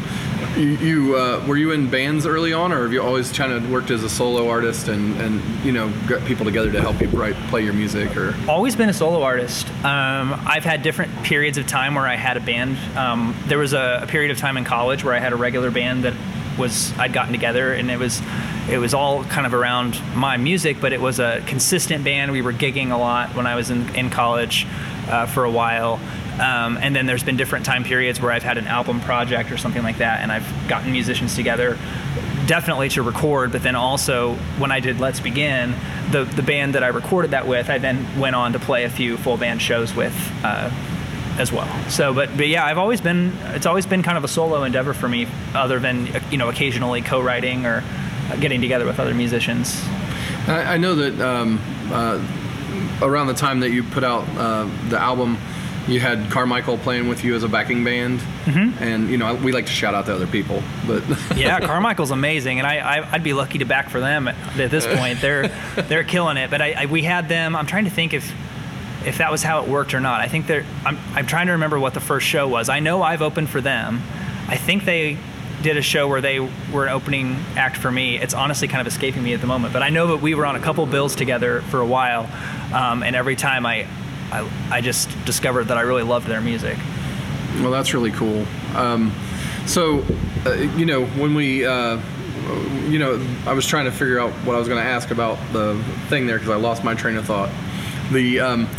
you, 0.55 0.69
you 0.77 1.15
uh, 1.17 1.43
were 1.47 1.57
you 1.57 1.71
in 1.71 1.89
bands 1.89 2.25
early 2.25 2.53
on, 2.53 2.71
or 2.71 2.83
have 2.83 2.93
you 2.93 3.01
always 3.01 3.31
kind 3.31 3.51
of 3.51 3.69
worked 3.69 3.91
as 3.91 4.03
a 4.03 4.09
solo 4.09 4.49
artist 4.49 4.87
and, 4.87 5.19
and 5.19 5.41
you 5.65 5.71
know 5.71 5.91
got 6.07 6.23
people 6.25 6.45
together 6.45 6.71
to 6.71 6.81
help 6.81 7.01
you 7.01 7.07
write 7.09 7.35
play 7.49 7.63
your 7.63 7.73
music? 7.73 8.15
Or 8.15 8.35
always 8.47 8.75
been 8.75 8.89
a 8.89 8.93
solo 8.93 9.21
artist. 9.21 9.67
Um, 9.83 10.33
I've 10.45 10.63
had 10.63 10.81
different 10.81 11.23
periods 11.23 11.57
of 11.57 11.67
time 11.67 11.95
where 11.95 12.07
I 12.07 12.15
had 12.15 12.37
a 12.37 12.39
band. 12.39 12.77
Um, 12.97 13.35
there 13.47 13.57
was 13.57 13.73
a, 13.73 14.01
a 14.03 14.07
period 14.07 14.31
of 14.31 14.37
time 14.37 14.57
in 14.57 14.63
college 14.63 15.03
where 15.03 15.13
I 15.13 15.19
had 15.19 15.33
a 15.33 15.37
regular 15.37 15.71
band 15.71 16.03
that 16.03 16.13
was 16.57 16.97
I'd 16.97 17.13
gotten 17.13 17.31
together, 17.31 17.73
and 17.73 17.89
it 17.91 17.99
was 17.99 18.21
it 18.69 18.77
was 18.77 18.93
all 18.93 19.23
kind 19.25 19.45
of 19.45 19.53
around 19.53 20.01
my 20.15 20.37
music, 20.37 20.77
but 20.81 20.93
it 20.93 21.01
was 21.01 21.19
a 21.19 21.43
consistent 21.45 22.03
band. 22.03 22.31
We 22.31 22.41
were 22.41 22.53
gigging 22.53 22.91
a 22.91 22.97
lot 22.97 23.35
when 23.35 23.45
I 23.45 23.55
was 23.55 23.69
in, 23.69 23.93
in 23.95 24.09
college 24.09 24.65
uh, 25.07 25.27
for 25.27 25.43
a 25.43 25.51
while. 25.51 25.99
Um, 26.39 26.77
and 26.77 26.93
then 26.95 27.05
there's 27.05 27.23
been 27.23 27.37
different 27.37 27.65
time 27.65 27.83
periods 27.83 28.19
where 28.19 28.31
I've 28.31 28.43
had 28.43 28.57
an 28.57 28.67
album 28.67 28.99
project 29.01 29.51
or 29.51 29.57
something 29.57 29.83
like 29.83 29.99
that, 29.99 30.21
and 30.21 30.31
I've 30.31 30.67
gotten 30.67 30.91
musicians 30.91 31.35
together 31.35 31.77
definitely 32.45 32.89
to 32.89 33.01
record, 33.01 33.51
but 33.51 33.63
then 33.63 33.75
also 33.75 34.35
when 34.59 34.71
I 34.71 34.79
did 34.79 34.99
Let's 34.99 35.19
Begin, 35.19 35.73
the, 36.11 36.25
the 36.25 36.43
band 36.43 36.75
that 36.75 36.83
I 36.83 36.87
recorded 36.87 37.31
that 37.31 37.47
with, 37.47 37.69
I 37.69 37.77
then 37.77 38.19
went 38.19 38.35
on 38.35 38.53
to 38.53 38.59
play 38.59 38.83
a 38.83 38.89
few 38.89 39.17
full 39.17 39.37
band 39.37 39.61
shows 39.61 39.95
with 39.95 40.13
uh, 40.43 40.69
as 41.39 41.51
well. 41.51 41.67
So, 41.89 42.13
but, 42.13 42.35
but 42.37 42.47
yeah, 42.47 42.65
I've 42.65 42.77
always 42.77 43.01
been, 43.01 43.33
it's 43.45 43.65
always 43.65 43.85
been 43.85 44.03
kind 44.03 44.17
of 44.17 44.23
a 44.23 44.27
solo 44.27 44.63
endeavor 44.63 44.93
for 44.93 45.09
me, 45.09 45.27
other 45.53 45.79
than, 45.79 46.07
you 46.29 46.37
know, 46.37 46.49
occasionally 46.49 47.01
co 47.01 47.19
writing 47.19 47.65
or 47.65 47.83
getting 48.39 48.61
together 48.61 48.85
with 48.85 48.99
other 48.99 49.13
musicians. 49.13 49.81
I, 50.47 50.75
I 50.75 50.77
know 50.77 50.95
that 50.95 51.19
um, 51.21 51.59
uh, 51.91 52.21
around 53.01 53.27
the 53.27 53.33
time 53.33 53.59
that 53.61 53.71
you 53.71 53.83
put 53.83 54.03
out 54.03 54.27
uh, 54.37 54.69
the 54.89 54.99
album, 54.99 55.37
you 55.87 55.99
had 55.99 56.31
Carmichael 56.31 56.77
playing 56.77 57.07
with 57.07 57.23
you 57.23 57.35
as 57.35 57.43
a 57.43 57.47
backing 57.47 57.83
band, 57.83 58.19
mm-hmm. 58.19 58.83
and 58.83 59.09
you 59.09 59.17
know 59.17 59.35
we 59.35 59.51
like 59.51 59.67
to 59.67 59.71
shout 59.71 59.93
out 59.93 60.07
to 60.07 60.15
other 60.15 60.27
people, 60.27 60.63
but 60.87 61.03
yeah, 61.35 61.59
Carmichael's 61.59 62.11
amazing, 62.11 62.59
and 62.59 62.67
I, 62.67 62.77
I 62.77 63.11
would 63.11 63.23
be 63.23 63.33
lucky 63.33 63.59
to 63.59 63.65
back 63.65 63.89
for 63.89 63.99
them 63.99 64.27
at, 64.27 64.35
at 64.59 64.71
this 64.71 64.87
point. 64.87 65.21
They're 65.21 65.47
they're 65.87 66.03
killing 66.03 66.37
it. 66.37 66.49
But 66.49 66.61
I, 66.61 66.71
I, 66.71 66.85
we 66.87 67.03
had 67.03 67.29
them. 67.29 67.55
I'm 67.55 67.67
trying 67.67 67.85
to 67.85 67.91
think 67.91 68.13
if 68.13 68.31
if 69.05 69.19
that 69.19 69.31
was 69.31 69.43
how 69.43 69.63
it 69.63 69.69
worked 69.69 69.93
or 69.93 69.99
not. 69.99 70.21
I 70.21 70.27
think 70.27 70.47
they're. 70.47 70.65
I'm 70.85 70.97
I'm 71.13 71.27
trying 71.27 71.47
to 71.47 71.53
remember 71.53 71.79
what 71.79 71.93
the 71.93 71.99
first 71.99 72.25
show 72.25 72.47
was. 72.47 72.67
I 72.69 72.79
know 72.79 73.03
I've 73.03 73.21
opened 73.21 73.49
for 73.49 73.61
them. 73.61 74.01
I 74.47 74.57
think 74.57 74.85
they 74.85 75.17
did 75.65 75.77
a 75.77 75.81
show 75.81 76.07
where 76.07 76.21
they 76.21 76.39
were 76.39 76.85
an 76.85 76.89
opening 76.89 77.35
act 77.55 77.77
for 77.77 77.91
me. 77.91 78.19
It's 78.19 78.35
honestly 78.35 78.67
kind 78.67 78.81
of 78.81 78.87
escaping 78.87 79.23
me 79.23 79.33
at 79.33 79.41
the 79.41 79.47
moment, 79.47 79.73
but 79.73 79.81
I 79.81 79.89
know 79.89 80.05
that 80.09 80.21
we 80.21 80.35
were 80.35 80.45
on 80.45 80.55
a 80.55 80.59
couple 80.59 80.85
bills 80.85 81.15
together 81.15 81.61
for 81.63 81.79
a 81.79 81.85
while, 81.87 82.29
um, 82.71 83.01
and 83.01 83.15
every 83.15 83.35
time 83.35 83.65
I, 83.65 83.87
I, 84.31 84.47
I, 84.69 84.81
just 84.81 85.09
discovered 85.25 85.65
that 85.65 85.77
I 85.77 85.81
really 85.81 86.03
loved 86.03 86.27
their 86.27 86.39
music. 86.39 86.77
Well, 87.61 87.71
that's 87.71 87.95
really 87.95 88.11
cool. 88.11 88.45
Um, 88.75 89.11
so, 89.65 90.05
uh, 90.45 90.53
you 90.77 90.85
know, 90.85 91.05
when 91.05 91.33
we, 91.33 91.65
uh, 91.65 91.99
you 92.87 92.99
know, 92.99 93.19
I 93.47 93.53
was 93.53 93.65
trying 93.65 93.85
to 93.85 93.91
figure 93.91 94.19
out 94.19 94.33
what 94.45 94.55
I 94.55 94.59
was 94.59 94.67
going 94.67 94.83
to 94.83 94.87
ask 94.87 95.09
about 95.09 95.39
the 95.51 95.83
thing 96.09 96.27
there 96.27 96.37
because 96.37 96.51
I 96.51 96.57
lost 96.57 96.83
my 96.83 96.93
train 96.93 97.17
of 97.17 97.25
thought. 97.25 97.49
The 98.11 98.39
um, 98.39 98.69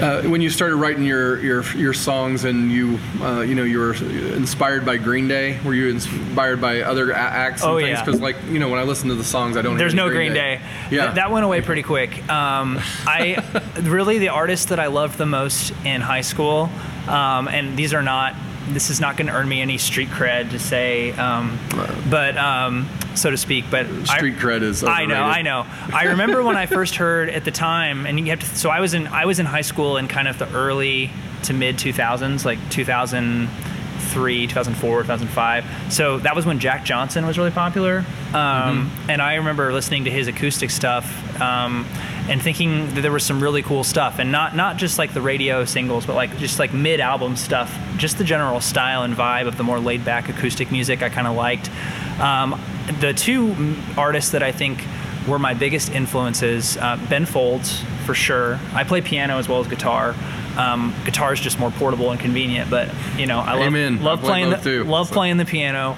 uh, 0.00 0.22
when 0.22 0.40
you 0.40 0.50
started 0.50 0.76
writing 0.76 1.04
your 1.04 1.40
your, 1.40 1.62
your 1.76 1.94
songs 1.94 2.44
and 2.44 2.70
you 2.70 2.98
uh, 3.20 3.40
you 3.40 3.54
know 3.54 3.64
you 3.64 3.78
were 3.78 3.94
inspired 3.94 4.84
by 4.84 4.96
Green 4.96 5.28
Day, 5.28 5.58
were 5.62 5.74
you 5.74 5.88
inspired 5.88 6.60
by 6.60 6.82
other 6.82 7.12
acts 7.12 7.62
and 7.62 7.72
oh, 7.72 7.78
things? 7.78 8.00
Because 8.00 8.20
yeah. 8.20 8.24
like 8.24 8.36
you 8.46 8.58
know 8.58 8.68
when 8.68 8.78
I 8.78 8.82
listen 8.82 9.08
to 9.08 9.14
the 9.14 9.24
songs, 9.24 9.56
I 9.56 9.62
don't. 9.62 9.76
There's 9.76 9.94
no 9.94 10.08
Green, 10.08 10.32
Green 10.32 10.34
Day. 10.34 10.56
Day. 10.56 10.62
Yeah, 10.90 11.02
Th- 11.04 11.14
that 11.16 11.30
went 11.30 11.44
away 11.44 11.62
pretty 11.62 11.82
quick. 11.82 12.28
Um, 12.30 12.78
I 13.06 13.42
really 13.82 14.18
the 14.18 14.28
artist 14.28 14.68
that 14.68 14.80
I 14.80 14.88
loved 14.88 15.18
the 15.18 15.26
most 15.26 15.72
in 15.84 16.00
high 16.00 16.20
school, 16.20 16.70
um, 17.08 17.48
and 17.48 17.76
these 17.76 17.94
are 17.94 18.02
not 18.02 18.34
this 18.68 18.90
is 18.90 19.00
not 19.00 19.16
going 19.16 19.28
to 19.28 19.32
earn 19.32 19.48
me 19.48 19.60
any 19.60 19.78
street 19.78 20.08
cred 20.08 20.50
to 20.50 20.58
say, 20.58 21.12
um, 21.12 21.58
but 22.10 22.36
um, 22.36 22.88
so 23.14 23.30
to 23.30 23.36
speak. 23.36 23.66
But 23.70 23.86
street 24.06 24.36
I, 24.36 24.40
cred 24.40 24.62
is. 24.62 24.82
Overrated. 24.82 25.12
I 25.12 25.14
know, 25.14 25.22
I 25.22 25.42
know. 25.42 25.66
I 25.94 26.04
remember 26.06 26.42
when 26.42 26.56
I 26.56 26.66
first 26.66 26.96
heard 26.96 27.28
at 27.28 27.44
the 27.44 27.50
time, 27.50 28.06
and 28.06 28.18
you 28.18 28.26
have 28.26 28.40
to. 28.40 28.46
So 28.46 28.70
I 28.70 28.80
was 28.80 28.94
in 28.94 29.06
I 29.06 29.24
was 29.24 29.38
in 29.38 29.46
high 29.46 29.62
school 29.62 29.96
in 29.96 30.08
kind 30.08 30.28
of 30.28 30.38
the 30.38 30.50
early 30.52 31.10
to 31.44 31.52
mid 31.52 31.76
2000s, 31.76 32.44
like 32.44 32.58
2003, 34.16 34.46
2004, 34.46 35.02
2005. 35.02 35.92
So 35.92 36.18
that 36.20 36.34
was 36.34 36.46
when 36.46 36.58
Jack 36.58 36.84
Johnson 36.84 37.26
was 37.26 37.36
really 37.36 37.50
popular, 37.50 37.98
um, 37.98 38.88
mm-hmm. 38.88 39.10
and 39.10 39.20
I 39.20 39.34
remember 39.34 39.72
listening 39.72 40.04
to 40.04 40.10
his 40.10 40.26
acoustic 40.26 40.70
stuff. 40.70 41.40
Um, 41.40 41.86
and 42.28 42.42
thinking 42.42 42.92
that 42.94 43.02
there 43.02 43.12
was 43.12 43.22
some 43.22 43.40
really 43.40 43.62
cool 43.62 43.84
stuff 43.84 44.18
and 44.18 44.32
not 44.32 44.56
not 44.56 44.78
just 44.78 44.98
like 44.98 45.14
the 45.14 45.20
radio 45.20 45.64
singles 45.64 46.04
but 46.04 46.16
like 46.16 46.36
just 46.38 46.58
like 46.58 46.74
mid 46.74 46.98
album 46.98 47.36
stuff 47.36 47.78
just 47.98 48.18
the 48.18 48.24
general 48.24 48.60
style 48.60 49.04
and 49.04 49.14
vibe 49.14 49.46
of 49.46 49.56
the 49.56 49.62
more 49.62 49.78
laid 49.78 50.04
back 50.04 50.28
acoustic 50.28 50.72
music 50.72 51.04
i 51.04 51.08
kind 51.08 51.28
of 51.28 51.36
liked 51.36 51.70
um, 52.18 52.60
the 52.98 53.14
two 53.14 53.76
artists 53.96 54.32
that 54.32 54.42
i 54.42 54.50
think 54.50 54.84
were 55.28 55.38
my 55.38 55.54
biggest 55.54 55.92
influences 55.92 56.76
uh, 56.78 56.96
ben 57.08 57.26
folds 57.26 57.84
for 58.04 58.14
sure 58.14 58.58
i 58.72 58.82
play 58.82 59.00
piano 59.00 59.38
as 59.38 59.48
well 59.48 59.60
as 59.60 59.68
guitar 59.68 60.12
um, 60.56 60.94
guitar 61.04 61.32
is 61.32 61.40
just 61.40 61.58
more 61.58 61.70
portable 61.70 62.10
and 62.10 62.20
convenient 62.20 62.70
but 62.70 62.92
you 63.18 63.26
know 63.26 63.40
i 63.40 63.54
love, 63.54 63.66
Amen. 63.66 64.02
love 64.02 64.20
playing 64.20 64.50
the, 64.50 64.56
too, 64.56 64.84
love 64.84 65.08
so. 65.08 65.14
playing 65.14 65.36
the 65.36 65.44
piano 65.44 65.96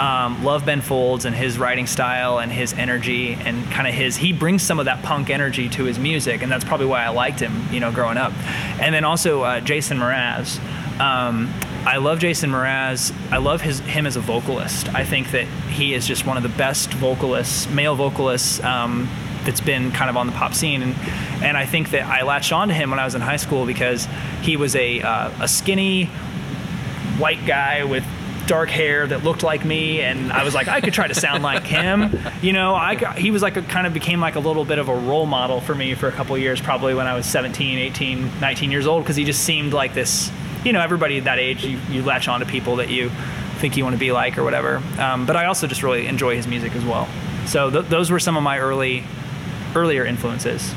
um, 0.00 0.42
love 0.42 0.64
Ben 0.64 0.80
Folds 0.80 1.26
and 1.26 1.36
his 1.36 1.58
writing 1.58 1.86
style 1.86 2.38
and 2.38 2.50
his 2.50 2.72
energy 2.72 3.34
and 3.34 3.70
kind 3.70 3.86
of 3.86 3.92
his. 3.92 4.16
He 4.16 4.32
brings 4.32 4.62
some 4.62 4.78
of 4.78 4.86
that 4.86 5.02
punk 5.02 5.28
energy 5.28 5.68
to 5.70 5.84
his 5.84 5.98
music, 5.98 6.42
and 6.42 6.50
that's 6.50 6.64
probably 6.64 6.86
why 6.86 7.04
I 7.04 7.10
liked 7.10 7.38
him, 7.38 7.68
you 7.70 7.80
know, 7.80 7.92
growing 7.92 8.16
up. 8.16 8.32
And 8.80 8.94
then 8.94 9.04
also 9.04 9.42
uh, 9.42 9.60
Jason 9.60 9.98
Mraz. 9.98 10.58
Um, 10.98 11.52
I 11.84 11.98
love 11.98 12.18
Jason 12.18 12.50
Mraz. 12.50 13.14
I 13.30 13.38
love 13.38 13.60
his 13.60 13.80
him 13.80 14.06
as 14.06 14.16
a 14.16 14.20
vocalist. 14.20 14.88
I 14.94 15.04
think 15.04 15.32
that 15.32 15.46
he 15.68 15.92
is 15.92 16.06
just 16.06 16.26
one 16.26 16.38
of 16.38 16.42
the 16.42 16.48
best 16.50 16.92
vocalists, 16.94 17.68
male 17.68 17.94
vocalists. 17.94 18.62
Um, 18.62 19.06
that's 19.44 19.60
been 19.60 19.92
kind 19.92 20.10
of 20.10 20.16
on 20.16 20.26
the 20.26 20.32
pop 20.32 20.54
scene, 20.54 20.82
and 20.82 20.94
and 21.42 21.56
I 21.56 21.66
think 21.66 21.90
that 21.90 22.06
I 22.06 22.22
latched 22.22 22.52
on 22.52 22.68
to 22.68 22.74
him 22.74 22.90
when 22.90 22.98
I 22.98 23.04
was 23.04 23.14
in 23.14 23.20
high 23.20 23.36
school 23.36 23.66
because 23.66 24.06
he 24.42 24.56
was 24.56 24.76
a 24.76 25.00
uh, 25.00 25.30
a 25.40 25.48
skinny 25.48 26.06
white 27.18 27.44
guy 27.46 27.84
with 27.84 28.04
dark 28.46 28.68
hair 28.68 29.06
that 29.06 29.22
looked 29.22 29.44
like 29.44 29.64
me, 29.64 30.00
and 30.00 30.32
I 30.32 30.42
was 30.42 30.54
like, 30.54 30.66
I 30.66 30.80
could 30.80 30.92
try 30.92 31.06
to 31.06 31.14
sound 31.14 31.42
like 31.42 31.64
him. 31.64 32.18
You 32.42 32.52
know, 32.52 32.74
I 32.74 32.96
he 33.14 33.30
was 33.30 33.42
like 33.42 33.56
a 33.56 33.62
kind 33.62 33.86
of 33.86 33.94
became 33.94 34.20
like 34.20 34.34
a 34.34 34.40
little 34.40 34.64
bit 34.64 34.78
of 34.78 34.88
a 34.88 34.94
role 34.94 35.26
model 35.26 35.60
for 35.60 35.74
me 35.74 35.94
for 35.94 36.08
a 36.08 36.12
couple 36.12 36.36
years, 36.36 36.60
probably 36.60 36.94
when 36.94 37.06
I 37.06 37.14
was 37.14 37.26
17, 37.26 37.78
18, 37.78 38.40
19 38.40 38.70
years 38.70 38.86
old, 38.86 39.04
because 39.04 39.16
he 39.16 39.24
just 39.24 39.44
seemed 39.44 39.72
like 39.72 39.94
this. 39.94 40.32
You 40.64 40.72
know, 40.72 40.80
everybody 40.80 41.16
at 41.18 41.24
that 41.24 41.38
age, 41.38 41.64
you, 41.64 41.78
you 41.88 42.02
latch 42.02 42.28
on 42.28 42.40
to 42.40 42.46
people 42.46 42.76
that 42.76 42.90
you 42.90 43.10
think 43.60 43.76
you 43.76 43.84
want 43.84 43.94
to 43.94 44.00
be 44.00 44.10
like 44.10 44.36
or 44.36 44.42
whatever. 44.42 44.82
Um, 44.98 45.26
but 45.26 45.36
I 45.36 45.46
also 45.46 45.66
just 45.66 45.82
really 45.82 46.06
enjoy 46.06 46.34
his 46.34 46.46
music 46.46 46.74
as 46.74 46.84
well. 46.84 47.08
So 47.46 47.70
th- 47.70 47.86
those 47.86 48.10
were 48.10 48.18
some 48.18 48.36
of 48.36 48.42
my 48.42 48.58
early, 48.58 49.04
earlier 49.74 50.04
influences. 50.04 50.72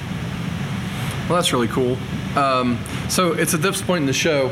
Well, 1.28 1.36
that's 1.36 1.54
really 1.54 1.68
cool. 1.68 1.98
Um, 2.36 2.80
so 3.10 3.34
it's 3.34 3.54
at 3.54 3.62
this 3.62 3.82
point 3.82 4.02
in 4.02 4.06
the 4.06 4.14
show 4.14 4.50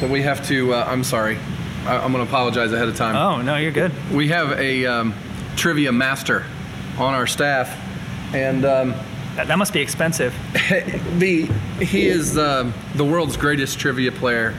that 0.00 0.10
we 0.10 0.22
have 0.22 0.46
to. 0.48 0.74
Uh, 0.74 0.84
I'm 0.88 1.04
sorry. 1.04 1.36
I, 1.84 2.04
am 2.04 2.12
going 2.12 2.24
to 2.24 2.30
apologize 2.30 2.72
ahead 2.72 2.88
of 2.88 2.96
time. 2.96 3.16
Oh 3.16 3.42
no, 3.42 3.56
you're 3.56 3.72
good. 3.72 3.92
We 4.10 4.28
have 4.28 4.52
a 4.52 4.86
um, 4.86 5.14
trivia 5.56 5.92
master 5.92 6.44
on 6.98 7.14
our 7.14 7.26
staff, 7.26 7.68
and 8.34 8.64
um, 8.64 8.90
that, 9.36 9.48
that, 9.48 9.58
must 9.58 9.72
be 9.72 9.80
expensive. 9.80 10.34
the 11.18 11.48
he 11.80 12.06
is 12.06 12.36
uh, 12.36 12.72
the 12.94 13.04
world's 13.04 13.36
greatest 13.36 13.78
trivia 13.78 14.10
player. 14.10 14.54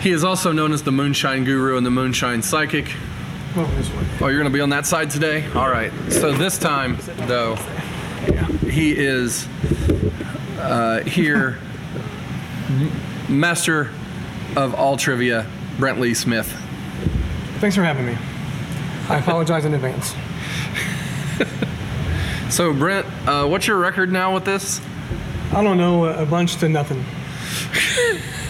He 0.00 0.10
is 0.10 0.24
also 0.24 0.50
known 0.50 0.72
as 0.72 0.82
the 0.82 0.92
Moonshine 0.92 1.44
Guru 1.44 1.76
and 1.76 1.86
the 1.86 1.90
Moonshine 1.90 2.42
Psychic. 2.42 2.92
Oh, 3.54 4.18
oh 4.20 4.26
you're 4.28 4.40
going 4.40 4.44
to 4.44 4.50
be 4.50 4.60
on 4.60 4.70
that 4.70 4.86
side 4.86 5.10
today? 5.10 5.46
All 5.54 5.68
right. 5.68 5.92
So 6.10 6.32
this 6.32 6.58
time, 6.58 6.96
though, 7.28 7.56
he 8.72 8.96
is 8.96 9.46
uh, 10.58 11.02
here, 11.04 11.58
master 13.28 13.90
of 14.56 14.74
all 14.74 14.96
trivia 14.96 15.46
Brent 15.78 16.00
Lee 16.00 16.14
Smith. 16.14 16.46
Thanks 17.58 17.76
for 17.76 17.82
having 17.82 18.06
me. 18.06 18.16
I 19.10 19.18
apologize 19.18 19.66
in 19.66 19.74
advance. 19.74 20.14
so, 22.54 22.72
Brent, 22.72 23.06
uh, 23.28 23.46
what's 23.46 23.66
your 23.66 23.76
record 23.76 24.10
now 24.10 24.32
with 24.32 24.46
this? 24.46 24.80
I 25.52 25.62
don't 25.62 25.76
know, 25.76 26.06
a 26.06 26.24
bunch 26.24 26.56
to 26.56 26.68
nothing. 26.68 27.04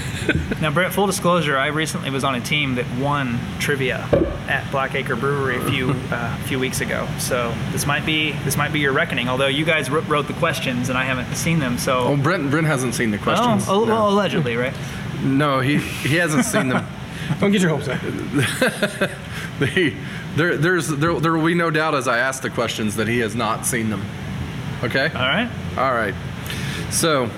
now, 0.60 0.70
Brent, 0.70 0.92
full 0.92 1.06
disclosure, 1.06 1.56
I 1.56 1.68
recently 1.68 2.10
was 2.10 2.24
on 2.24 2.34
a 2.34 2.40
team 2.40 2.76
that 2.76 2.86
won 2.98 3.38
trivia 3.58 4.08
at 4.48 4.64
Blackacre 4.70 5.18
Brewery 5.18 5.56
a 5.56 5.70
few 5.70 5.90
uh, 6.10 6.36
few 6.44 6.58
weeks 6.58 6.80
ago. 6.80 7.08
So 7.18 7.54
this 7.70 7.86
might 7.86 8.04
be 8.04 8.32
this 8.44 8.56
might 8.56 8.72
be 8.72 8.80
your 8.80 8.92
reckoning. 8.92 9.28
Although 9.28 9.46
you 9.46 9.64
guys 9.64 9.90
wrote 9.90 10.26
the 10.26 10.34
questions 10.34 10.88
and 10.88 10.98
I 10.98 11.04
haven't 11.04 11.34
seen 11.36 11.58
them, 11.58 11.78
so 11.78 12.00
oh, 12.00 12.16
Brent 12.16 12.50
Brent 12.50 12.66
hasn't 12.66 12.94
seen 12.94 13.10
the 13.10 13.18
questions. 13.18 13.68
Oh, 13.68 13.84
no. 13.84 13.92
well, 13.92 14.08
allegedly, 14.10 14.56
right? 14.56 14.74
No, 15.22 15.60
he 15.60 15.78
he 15.78 16.16
hasn't 16.16 16.44
seen 16.44 16.68
them. 16.68 16.86
Don't 17.40 17.52
get 17.52 17.60
your 17.60 17.70
hopes 17.70 17.88
up. 17.88 18.00
the, 19.60 19.94
there, 20.36 20.56
there's 20.56 20.88
there, 20.88 21.18
there 21.20 21.32
will 21.32 21.46
be 21.46 21.54
no 21.54 21.70
doubt 21.70 21.94
as 21.94 22.08
I 22.08 22.18
ask 22.18 22.42
the 22.42 22.50
questions 22.50 22.96
that 22.96 23.08
he 23.08 23.20
has 23.20 23.34
not 23.34 23.64
seen 23.64 23.90
them. 23.90 24.04
Okay. 24.82 25.06
All 25.06 25.28
right. 25.28 25.50
All 25.76 25.92
right. 25.92 26.14
So, 26.90 27.28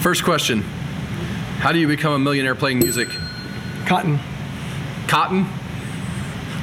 first 0.00 0.24
question: 0.24 0.64
How 1.62 1.70
do 1.70 1.78
you 1.78 1.86
become 1.86 2.12
a 2.12 2.18
millionaire 2.18 2.56
playing 2.56 2.80
music? 2.80 3.08
Cotton. 3.86 4.18
Cotton? 5.06 5.44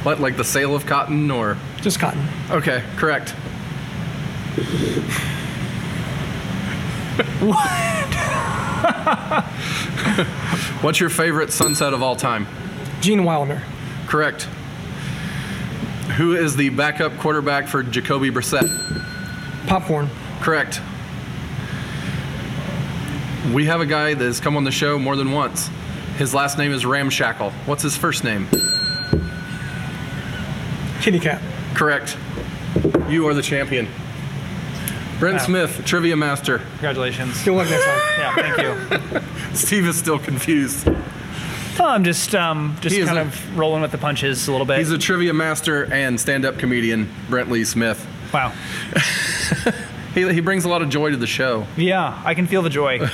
What, 0.02 0.20
like 0.20 0.36
the 0.36 0.44
sale 0.44 0.74
of 0.74 0.84
cotton, 0.84 1.30
or? 1.30 1.56
Just 1.80 1.98
cotton. 1.98 2.22
Okay, 2.50 2.84
correct. 2.96 3.30
What? 7.40 8.14
What's 10.82 11.00
your 11.00 11.08
favorite 11.08 11.50
sunset 11.50 11.94
of 11.94 12.02
all 12.02 12.14
time? 12.14 12.46
Gene 13.00 13.24
Wilder. 13.24 13.62
Correct. 14.06 14.42
Who 16.18 16.36
is 16.36 16.56
the 16.56 16.68
backup 16.68 17.16
quarterback 17.16 17.68
for 17.68 17.82
Jacoby 17.82 18.30
Brissett? 18.30 18.68
Popcorn. 19.66 20.10
Correct. 20.42 20.82
We 23.52 23.66
have 23.66 23.80
a 23.80 23.86
guy 23.86 24.14
that 24.14 24.24
has 24.24 24.40
come 24.40 24.56
on 24.56 24.64
the 24.64 24.70
show 24.70 24.98
more 24.98 25.16
than 25.16 25.32
once. 25.32 25.68
His 26.18 26.34
last 26.34 26.58
name 26.58 26.72
is 26.72 26.84
Ramshackle. 26.86 27.50
What's 27.66 27.82
his 27.82 27.96
first 27.96 28.22
name? 28.24 28.46
Kitty 31.00 31.18
cat. 31.18 31.40
Correct. 31.74 32.16
You 33.08 33.26
are 33.26 33.34
the 33.34 33.42
champion. 33.42 33.88
Brent 35.18 35.38
Wow. 35.38 35.44
Smith, 35.46 35.82
trivia 35.84 36.16
master. 36.16 36.58
Congratulations. 36.58 37.42
Good 37.42 37.52
luck 37.54 37.68
next 37.68 37.84
time. 37.84 38.00
Yeah, 38.18 38.34
thank 38.34 39.12
you. 39.12 39.20
Steve 39.54 39.86
is 39.86 39.96
still 39.96 40.18
confused. 40.18 40.86
Well, 40.86 41.88
I'm 41.88 42.04
just 42.04 42.34
um, 42.34 42.76
just 42.80 42.94
He 42.94 43.04
kind 43.04 43.18
a- 43.18 43.22
of 43.22 43.58
rolling 43.58 43.82
with 43.82 43.90
the 43.90 43.98
punches 43.98 44.46
a 44.48 44.52
little 44.52 44.66
bit. 44.66 44.78
He's 44.78 44.90
a 44.90 44.98
trivia 44.98 45.32
master 45.34 45.92
and 45.92 46.20
stand-up 46.20 46.58
comedian, 46.58 47.08
Brent 47.28 47.50
Lee 47.50 47.64
Smith. 47.64 48.06
wow. 48.32 48.52
He, 50.14 50.32
he 50.32 50.40
brings 50.40 50.64
a 50.64 50.68
lot 50.68 50.82
of 50.82 50.88
joy 50.88 51.10
to 51.10 51.16
the 51.16 51.26
show. 51.26 51.66
Yeah, 51.76 52.20
I 52.24 52.34
can 52.34 52.46
feel 52.46 52.62
the 52.62 52.70
joy. 52.70 52.98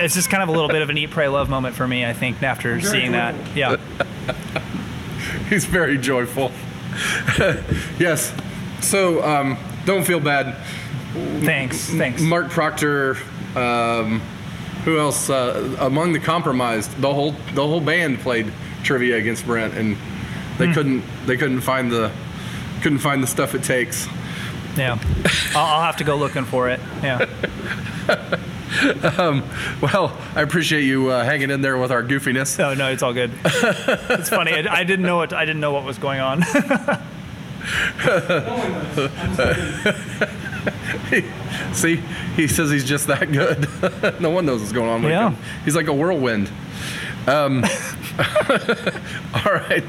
it's 0.00 0.14
just 0.14 0.30
kind 0.30 0.42
of 0.42 0.48
a 0.48 0.52
little 0.52 0.68
bit 0.68 0.82
of 0.82 0.90
an 0.90 0.98
eat, 0.98 1.10
pray, 1.10 1.28
love 1.28 1.48
moment 1.48 1.76
for 1.76 1.86
me. 1.86 2.04
I 2.04 2.12
think 2.12 2.42
after 2.42 2.80
seeing 2.80 3.12
that. 3.12 3.34
Yeah. 3.54 3.76
He's 5.48 5.64
very 5.64 5.98
joyful. 5.98 6.52
yes. 7.98 8.34
So 8.80 9.22
um, 9.22 9.58
don't 9.84 10.04
feel 10.04 10.20
bad. 10.20 10.56
Thanks. 11.42 11.90
Thanks. 11.90 12.22
Mark 12.22 12.50
Proctor. 12.50 13.16
Um, 13.54 14.20
who 14.84 14.98
else? 14.98 15.28
Uh, 15.28 15.76
among 15.80 16.12
the 16.12 16.20
compromised, 16.20 16.96
the 17.00 17.12
whole 17.12 17.32
the 17.54 17.66
whole 17.66 17.80
band 17.80 18.20
played 18.20 18.50
trivia 18.82 19.16
against 19.16 19.44
Brent, 19.44 19.74
and 19.74 19.96
they 20.56 20.72
couldn't 20.72 21.02
they 21.26 21.36
couldn't 21.36 21.60
find 21.60 21.90
the 21.90 22.10
couldn't 22.80 22.98
find 22.98 23.22
the 23.22 23.26
stuff 23.26 23.54
it 23.54 23.62
takes. 23.62 24.08
Yeah. 24.80 24.98
I'll, 25.54 25.66
I'll 25.66 25.82
have 25.82 25.96
to 25.98 26.04
go 26.04 26.16
looking 26.16 26.44
for 26.44 26.68
it. 26.70 26.80
Yeah. 27.02 27.26
Well, 29.82 30.16
I 30.34 30.42
appreciate 30.42 30.84
you 30.84 31.10
uh, 31.10 31.24
hanging 31.24 31.50
in 31.50 31.60
there 31.60 31.76
with 31.76 31.90
our 31.92 32.02
goofiness. 32.02 32.58
No, 32.58 32.72
no, 32.74 32.90
it's 32.90 33.02
all 33.02 33.12
good. 33.12 33.30
It's 33.44 34.28
funny. 34.30 34.52
I, 34.52 34.80
I 34.80 34.84
didn't 34.84 35.04
know 35.04 35.16
what 35.16 35.32
I 35.32 35.44
didn't 35.44 35.60
know 35.60 35.72
what 35.72 35.84
was 35.84 35.98
going 35.98 36.20
on. 36.20 36.42
See, 41.72 41.96
he 42.36 42.46
says 42.48 42.70
he's 42.70 42.84
just 42.84 43.06
that 43.08 43.30
good. 43.32 43.68
no 44.20 44.30
one 44.30 44.46
knows 44.46 44.60
what's 44.60 44.72
going 44.72 44.88
on 44.90 45.02
with 45.02 45.10
Yeah. 45.12 45.30
him. 45.30 45.36
He's 45.64 45.76
like 45.76 45.86
a 45.88 45.92
whirlwind. 45.92 46.50
Um, 47.26 47.64
all 49.34 49.52
right. 49.52 49.84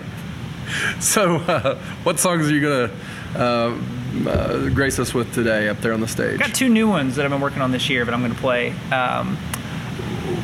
So, 0.99 1.37
uh, 1.37 1.75
what 2.03 2.19
songs 2.19 2.49
are 2.49 2.53
you 2.53 2.61
gonna 2.61 2.91
uh, 3.35 3.77
uh, 4.27 4.69
grace 4.69 4.99
us 4.99 5.13
with 5.13 5.33
today 5.33 5.69
up 5.69 5.79
there 5.81 5.93
on 5.93 6.01
the 6.01 6.07
stage? 6.07 6.39
I 6.39 6.47
got 6.47 6.55
two 6.55 6.69
new 6.69 6.87
ones 6.87 7.15
that 7.15 7.25
I've 7.25 7.31
been 7.31 7.41
working 7.41 7.61
on 7.61 7.71
this 7.71 7.89
year, 7.89 8.05
but 8.05 8.13
I'm 8.13 8.21
going 8.21 8.33
to 8.33 8.39
play. 8.39 8.71
Um, 8.91 9.37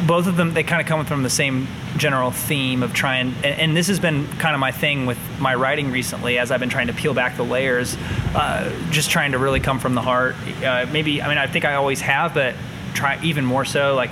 both 0.06 0.28
of 0.28 0.38
them, 0.38 0.54
they 0.54 0.64
kind 0.64 0.82
of 0.82 0.88
come 0.88 1.06
from 1.06 1.24
the 1.24 1.30
same 1.30 1.68
general 1.98 2.32
theme 2.32 2.82
of 2.82 2.94
trying, 2.94 3.34
and, 3.44 3.60
and 3.60 3.78
this 3.78 3.88
has 3.88 4.00
been 4.00 4.28
kind 4.38 4.54
of 4.54 4.60
my 4.60 4.72
thing 4.72 5.06
with 5.06 5.20
my 5.40 5.54
writing 5.54 5.92
recently 5.92 6.40
as 6.40 6.50
I've 6.50 6.60
been 6.60 6.70
trying 6.70 6.88
to 6.88 6.94
peel 6.94 7.14
back 7.14 7.36
the 7.36 7.44
layers, 7.44 7.98
uh, 8.34 8.72
just 8.90 9.10
trying 9.10 9.34
to 9.34 9.38
really 9.38 9.60
come 9.60 9.80
from 9.80 9.96
the 9.96 10.02
heart. 10.02 10.36
Uh, 10.64 10.86
maybe, 10.92 11.22
I 11.22 11.28
mean, 11.28 11.38
I 11.38 11.48
think 11.48 11.66
I 11.66 11.76
always 11.76 12.00
have, 12.02 12.34
but 12.34 12.56
try 12.94 13.20
even 13.22 13.46
more 13.46 13.66
so. 13.66 13.96
Like, 13.96 14.12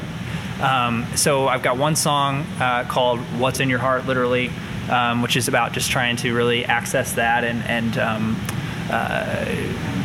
um, 0.62 1.06
so 1.16 1.48
I've 1.48 1.64
got 1.64 1.78
one 1.78 1.96
song 1.96 2.46
uh, 2.60 2.86
called 2.86 3.20
"What's 3.40 3.60
in 3.60 3.70
Your 3.70 3.80
Heart," 3.80 4.06
literally, 4.06 4.52
um, 4.90 5.22
which 5.22 5.36
is 5.36 5.48
about 5.48 5.74
just 5.74 5.92
trying 5.92 6.16
to 6.18 6.34
really 6.34 6.66
access 6.66 7.14
that 7.14 7.44
and 7.44 7.64
and 7.64 7.98
um, 7.98 8.36
uh, 8.90 9.46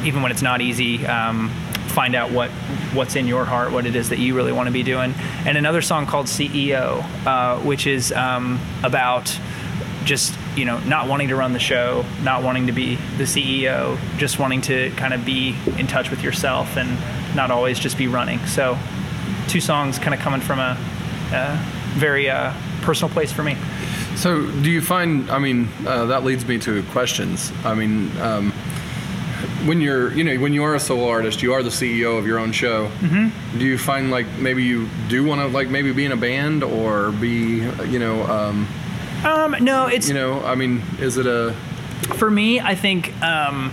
even 0.05 0.23
when 0.23 0.33
it's 0.33 0.43
not 0.43 0.61
easy, 0.61 1.07
um, 1.07 1.51
find 1.89 2.15
out 2.15 2.31
what 2.31 2.51
what's 2.95 3.17
in 3.17 3.27
your 3.27 3.45
heart, 3.45 3.73
what 3.73 3.87
it 3.87 3.95
is 3.95 4.09
that 4.09 4.19
you 4.19 4.35
really 4.35 4.53
want 4.53 4.67
to 4.67 4.73
be 4.73 4.83
doing. 4.83 5.15
And 5.45 5.57
another 5.59 5.83
song 5.83 6.07
called 6.07 6.27
CEO, 6.27 7.05
uh, 7.27 7.59
which 7.61 7.87
is 7.87 8.13
um, 8.13 8.61
about 8.83 9.37
just 10.05 10.35
you 10.57 10.65
know 10.65 10.79
not 10.81 11.09
wanting 11.09 11.29
to 11.29 11.37
run 11.37 11.53
the 11.53 11.59
show, 11.59 12.05
not 12.23 12.43
wanting 12.43 12.67
to 12.67 12.73
be 12.73 12.97
the 13.17 13.25
CEO, 13.25 13.99
just 14.19 14.39
wanting 14.39 14.61
to 14.63 14.91
kind 14.93 15.15
of 15.15 15.25
be 15.25 15.57
in 15.79 15.87
touch 15.87 16.11
with 16.11 16.23
yourself 16.23 16.77
and 16.77 16.99
not 17.35 17.51
always 17.51 17.79
just 17.79 17.99
be 17.99 18.09
running. 18.09 18.39
So, 18.47 18.79
two 19.49 19.61
songs 19.61 19.99
kind 19.99 20.15
of 20.15 20.21
coming 20.21 20.41
from 20.41 20.59
a, 20.59 20.77
a 21.33 21.59
very 21.95 22.31
uh, 22.31 22.53
personal 22.83 23.13
place 23.13 23.33
for 23.33 23.43
me. 23.43 23.57
So, 24.17 24.51
do 24.63 24.71
you 24.71 24.81
find? 24.81 25.31
I 25.31 25.39
mean, 25.39 25.69
uh, 25.87 26.07
that 26.07 26.25
leads 26.25 26.47
me 26.47 26.59
to 26.61 26.83
questions. 26.85 27.53
I 27.65 27.75
mean, 27.75 28.17
um, 28.21 28.53
when 29.67 29.81
you're, 29.81 30.13
you 30.13 30.25
know, 30.25 30.37
when 30.37 30.53
you 30.53 30.65
are 30.65 30.75
a 30.75 30.81
solo 30.81 31.09
artist, 31.09 31.43
you 31.43 31.53
are 31.53 31.63
the 31.63 31.71
CEO 31.71 32.19
of 32.19 32.27
your 32.27 32.39
own 32.39 32.53
show. 32.53 32.89
Mm-hmm. 33.01 33.59
Do 33.59 33.65
you 33.65 33.79
find 33.79 34.11
like 34.11 34.27
maybe 34.39 34.63
you 34.63 34.89
do 35.09 35.25
want 35.25 35.41
to 35.41 35.49
like 35.49 35.69
maybe 35.69 35.93
be 35.93 36.05
in 36.05 36.13
a 36.13 36.17
band 36.17 36.63
or 36.63 37.13
be, 37.13 37.63
you 37.89 37.99
know, 37.99 38.23
um, 38.25 38.67
Um, 39.25 39.57
no, 39.61 39.87
it's 39.87 40.09
you 40.09 40.15
know, 40.15 40.43
I 40.45 40.55
mean, 40.55 40.83
is 40.99 41.19
it 41.19 41.27
a 41.27 41.55
for 42.15 42.31
me, 42.31 42.61
I 42.61 42.75
think 42.75 43.13
um, 43.23 43.73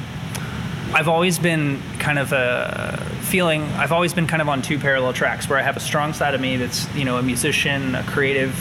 I've 0.93 1.07
always 1.07 1.39
been 1.39 1.81
kind 1.99 2.19
of 2.19 2.31
a 2.33 2.97
feeling. 3.21 3.63
I've 3.63 3.91
always 3.91 4.13
been 4.13 4.27
kind 4.27 4.41
of 4.41 4.49
on 4.49 4.61
two 4.61 4.79
parallel 4.79 5.13
tracks 5.13 5.49
where 5.49 5.59
I 5.59 5.61
have 5.61 5.77
a 5.77 5.81
strong 5.81 6.13
side 6.13 6.33
of 6.33 6.41
me 6.41 6.57
that's 6.57 6.93
you 6.95 7.05
know 7.05 7.17
a 7.17 7.23
musician, 7.23 7.95
a 7.95 8.03
creative, 8.03 8.53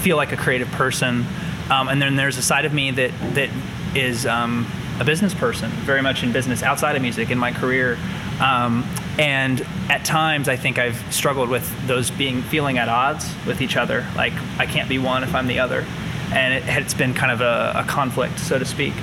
feel 0.00 0.16
like 0.16 0.32
a 0.32 0.36
creative 0.36 0.68
person, 0.72 1.26
um, 1.70 1.88
and 1.88 2.00
then 2.00 2.16
there's 2.16 2.38
a 2.38 2.42
side 2.42 2.64
of 2.64 2.72
me 2.72 2.90
that 2.92 3.12
that 3.34 3.50
is 3.94 4.26
um, 4.26 4.66
a 5.00 5.04
business 5.04 5.34
person, 5.34 5.70
very 5.70 6.02
much 6.02 6.22
in 6.22 6.32
business 6.32 6.62
outside 6.62 6.96
of 6.96 7.02
music 7.02 7.30
in 7.30 7.38
my 7.38 7.52
career. 7.52 7.98
Um, 8.40 8.88
and 9.18 9.60
at 9.88 10.04
times, 10.04 10.48
I 10.48 10.56
think 10.56 10.78
I've 10.78 11.00
struggled 11.12 11.48
with 11.48 11.86
those 11.86 12.10
being 12.10 12.42
feeling 12.42 12.78
at 12.78 12.88
odds 12.88 13.32
with 13.46 13.60
each 13.60 13.76
other. 13.76 14.06
Like 14.16 14.32
I 14.58 14.66
can't 14.66 14.88
be 14.88 14.98
one 14.98 15.24
if 15.24 15.34
I'm 15.34 15.46
the 15.46 15.60
other 15.60 15.84
and 16.32 16.54
it, 16.54 16.64
it's 16.66 16.94
been 16.94 17.14
kind 17.14 17.32
of 17.32 17.40
a, 17.40 17.72
a 17.76 17.84
conflict, 17.84 18.38
so 18.38 18.58
to 18.58 18.64
speak. 18.64 18.94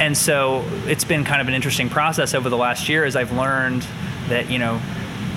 And 0.00 0.16
so 0.16 0.64
it's 0.86 1.04
been 1.04 1.24
kind 1.24 1.40
of 1.40 1.48
an 1.48 1.54
interesting 1.54 1.88
process 1.88 2.34
over 2.34 2.48
the 2.48 2.56
last 2.56 2.88
year 2.88 3.04
as 3.04 3.16
I've 3.16 3.32
learned 3.32 3.86
that 4.28 4.50
you 4.50 4.58
know 4.58 4.80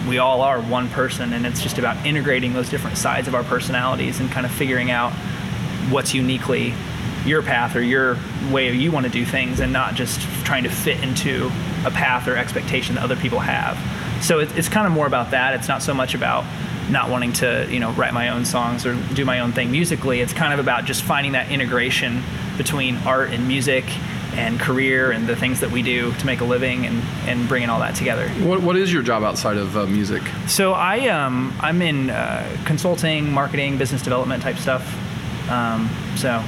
we 0.07 0.17
all 0.17 0.41
are 0.41 0.61
one 0.61 0.89
person, 0.89 1.33
and 1.33 1.45
it's 1.45 1.61
just 1.61 1.77
about 1.77 2.05
integrating 2.05 2.53
those 2.53 2.69
different 2.69 2.97
sides 2.97 3.27
of 3.27 3.35
our 3.35 3.43
personalities 3.43 4.19
and 4.19 4.31
kind 4.31 4.45
of 4.45 4.51
figuring 4.51 4.91
out 4.91 5.11
what's 5.89 6.13
uniquely 6.13 6.73
your 7.25 7.41
path 7.41 7.75
or 7.75 7.81
your 7.81 8.17
way 8.51 8.71
you 8.73 8.91
want 8.91 9.05
to 9.05 9.11
do 9.11 9.25
things, 9.25 9.59
and 9.59 9.71
not 9.71 9.95
just 9.95 10.21
trying 10.45 10.63
to 10.63 10.69
fit 10.69 11.01
into 11.03 11.47
a 11.85 11.91
path 11.91 12.27
or 12.27 12.35
expectation 12.35 12.95
that 12.95 13.03
other 13.03 13.15
people 13.15 13.39
have. 13.39 13.77
So 14.23 14.39
it, 14.39 14.55
it's 14.57 14.69
kind 14.69 14.85
of 14.85 14.93
more 14.93 15.07
about 15.07 15.31
that. 15.31 15.53
It's 15.53 15.67
not 15.67 15.81
so 15.81 15.93
much 15.93 16.13
about 16.13 16.45
not 16.89 17.09
wanting 17.09 17.31
to 17.31 17.67
you 17.69 17.79
know 17.79 17.91
write 17.91 18.13
my 18.13 18.29
own 18.29 18.45
songs 18.45 18.85
or 18.85 18.95
do 19.13 19.23
my 19.23 19.39
own 19.39 19.51
thing 19.51 19.71
musically 19.71 20.19
it's 20.19 20.33
kind 20.33 20.53
of 20.53 20.59
about 20.59 20.85
just 20.85 21.03
finding 21.03 21.31
that 21.31 21.49
integration 21.51 22.21
between 22.57 22.97
art 22.97 23.29
and 23.31 23.47
music 23.47 23.85
and 24.33 24.59
career 24.59 25.11
and 25.11 25.27
the 25.27 25.35
things 25.35 25.59
that 25.59 25.71
we 25.71 25.81
do 25.81 26.13
to 26.13 26.25
make 26.25 26.39
a 26.39 26.43
living 26.43 26.85
and, 26.85 27.01
and 27.27 27.47
bringing 27.47 27.69
all 27.69 27.79
that 27.79 27.95
together 27.95 28.27
what, 28.45 28.61
what 28.61 28.75
is 28.75 28.91
your 28.91 29.03
job 29.03 29.23
outside 29.23 29.57
of 29.57 29.77
uh, 29.77 29.85
music? 29.85 30.21
so 30.47 30.73
i 30.73 31.07
um, 31.07 31.53
i'm 31.59 31.81
in 31.81 32.09
uh, 32.09 32.57
consulting 32.65 33.31
marketing 33.31 33.77
business 33.77 34.01
development 34.01 34.41
type 34.41 34.57
stuff 34.57 34.97
um, 35.49 35.89
so 36.15 36.43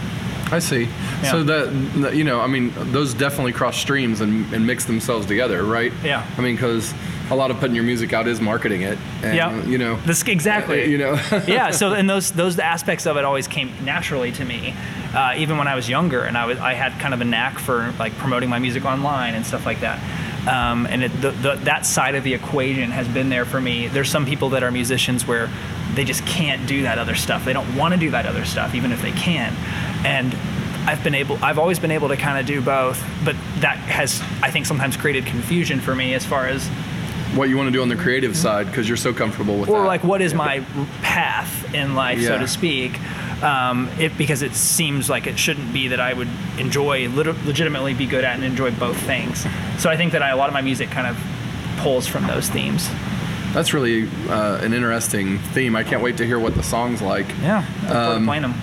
I 0.54 0.60
see. 0.60 0.84
Yeah. 0.84 1.32
So 1.32 1.44
that 1.44 2.16
you 2.16 2.24
know, 2.24 2.39
I 2.39 2.48
mean, 2.48 2.72
those 2.92 3.13
definitely 3.13 3.54
cross 3.54 3.78
streams 3.78 4.22
and, 4.22 4.52
and 4.54 4.66
mix 4.66 4.86
themselves 4.86 5.26
together, 5.26 5.63
right? 5.63 5.92
Yeah. 6.04 6.26
I 6.38 6.42
mean, 6.42 6.56
because 6.56 6.94
a 7.30 7.36
lot 7.36 7.52
of 7.52 7.60
putting 7.60 7.76
your 7.76 7.86
music 7.86 8.13
out 8.13 8.28
is 8.28 8.39
marketing 8.42 8.82
it. 8.82 8.98
And, 9.24 9.36
Yeah. 9.36 9.63
You 9.66 9.78
know. 9.78 9.96
this 10.06 10.22
exactly 10.24 10.86
You 10.92 10.98
know. 10.98 11.13
yeah 11.48 11.72
so 11.72 11.94
and 11.94 12.10
those 12.10 12.32
those 12.32 12.60
aspects 12.60 13.06
of 13.08 13.18
it 13.18 13.26
always 13.26 13.48
came 13.48 13.72
naturally 13.84 14.32
to 14.34 14.46
me 14.46 14.76
uh, 15.13 15.34
even 15.38 15.58
when 15.58 15.68
i 15.68 15.76
was 15.76 15.88
younger 15.89 16.22
and 16.24 16.38
i 16.38 16.46
was 16.46 16.58
i 16.60 16.74
had 16.74 16.92
kind 17.00 17.13
of 17.13 17.22
a 17.22 17.26
knack 17.26 17.58
for 17.60 17.94
like 17.98 18.13
promoting 18.18 18.50
my 18.50 18.60
music 18.60 18.86
online 18.86 19.36
and 19.36 19.46
stuff 19.46 19.66
like 19.66 19.80
that 19.80 20.00
Um, 20.48 20.88
and 20.88 21.04
it, 21.04 21.22
the, 21.22 21.32
the, 21.32 21.56
that 21.64 21.86
side 21.86 22.16
of 22.16 22.24
the 22.24 22.34
equation 22.34 22.92
has 22.92 23.08
been 23.08 23.30
there 23.30 23.46
for 23.46 23.62
me. 23.62 23.88
There's 23.88 24.10
some 24.10 24.26
people 24.26 24.50
that 24.50 24.64
are 24.64 24.72
musicians 24.72 25.26
where 25.26 25.50
they 25.94 26.04
just 26.04 26.26
can't 26.26 26.68
do 26.68 26.84
that 26.84 26.98
other 26.98 27.16
stuff. 27.16 27.46
They 27.46 27.54
don't 27.54 27.78
want 27.78 27.94
to 27.94 28.00
do 28.00 28.12
that 28.12 28.26
other 28.26 28.44
stuff, 28.44 28.76
even 28.76 28.92
if 28.92 29.02
they 29.02 29.12
can. 29.12 29.54
And 30.06 30.36
I've 30.86 31.02
been 31.04 31.16
able, 31.16 31.42
I've 31.42 31.60
always 31.60 31.80
been 31.80 31.92
able 31.92 32.10
to 32.10 32.18
kind 32.18 32.38
of 32.38 32.46
do 32.46 32.62
both, 32.62 33.02
but 33.24 33.36
that 33.60 33.78
has, 33.78 34.22
I 34.42 34.52
think, 34.52 34.66
sometimes 34.66 34.98
created 34.98 35.26
confusion 35.26 35.80
for 35.80 35.96
me 35.96 36.14
as 36.14 36.26
far 36.26 36.48
as 36.48 36.68
what 37.36 37.50
you 37.50 37.58
want 37.58 37.68
to 37.68 37.72
do 37.72 37.82
on 37.82 37.90
the 37.90 37.96
creative 37.96 38.38
side 38.38 38.68
because 38.68 38.88
you're 38.88 38.98
so 38.98 39.14
comfortable 39.14 39.58
with 39.58 39.70
or 39.70 39.82
that. 39.82 39.88
like 39.88 40.04
what 40.04 40.22
is 40.22 40.34
my 40.34 40.60
path 41.02 41.74
in 41.74 41.96
life, 41.96 42.22
so 42.22 42.38
to 42.38 42.48
speak. 42.48 43.00
Um, 43.44 43.90
it, 44.00 44.18
because 44.18 44.42
it 44.42 44.54
seems 44.56 45.10
like 45.10 45.28
it 45.28 45.38
shouldn't 45.38 45.74
be 45.74 45.90
that 45.90 46.00
I 46.00 46.14
would 46.14 46.30
enjoy, 46.58 47.10
lit- 47.10 47.46
legitimately 47.46 47.94
be 47.94 48.06
good 48.06 48.24
at 48.24 48.36
and 48.36 48.44
enjoy 48.44 48.72
both 48.72 48.98
things. 49.02 49.46
So 49.80 49.90
I 49.90 49.98
think 49.98 50.14
that 50.14 50.22
I, 50.24 50.30
a 50.30 50.38
lot 50.38 50.48
of 50.48 50.54
my 50.54 50.62
music 50.62 50.90
kind 50.90 51.08
of 51.08 51.18
pulls 51.84 52.08
from 52.08 52.26
those 52.26 52.48
themes. 52.50 52.90
That's 53.54 53.74
really 53.74 54.08
uh, 54.30 54.60
an 54.64 54.74
interesting 54.74 55.40
theme. 55.40 55.76
I 55.76 55.84
can't 55.84 56.02
wait 56.02 56.16
to 56.18 56.26
hear 56.26 56.40
what 56.40 56.56
the 56.56 56.64
song's 56.64 57.02
like. 57.02 57.28
Yeah, 57.42 57.66
Um, 57.90 58.26
playing 58.26 58.44
them. 58.44 58.54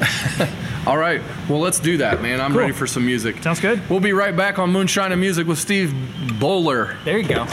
All 0.86 0.96
right, 0.96 1.20
well, 1.48 1.58
let's 1.58 1.80
do 1.80 1.96
that, 1.98 2.22
man. 2.22 2.40
I'm 2.40 2.52
Cool. 2.52 2.60
ready 2.60 2.72
for 2.72 2.86
some 2.86 3.04
music. 3.04 3.42
Sounds 3.42 3.58
good. 3.60 3.82
We'll 3.90 3.98
be 4.00 4.12
right 4.12 4.34
back 4.36 4.58
on 4.60 4.70
Moonshine 4.70 5.10
and 5.10 5.20
Music 5.20 5.46
with 5.48 5.58
Steve 5.58 5.92
Bowler. 6.38 6.96
There 7.04 7.18
you 7.18 7.26
go. 7.28 7.44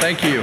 Thank 0.00 0.24
you. 0.24 0.42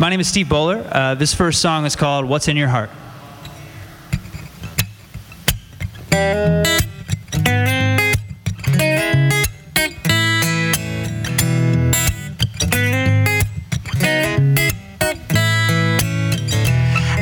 My 0.00 0.10
name 0.10 0.20
is 0.20 0.28
Steve 0.28 0.48
Bowler. 0.48 0.88
Uh, 0.92 1.16
this 1.16 1.34
first 1.34 1.60
song 1.60 1.84
is 1.84 1.96
called 1.96 2.24
What's 2.24 2.46
in 2.46 2.56
Your 2.56 2.68
Heart. 2.68 2.90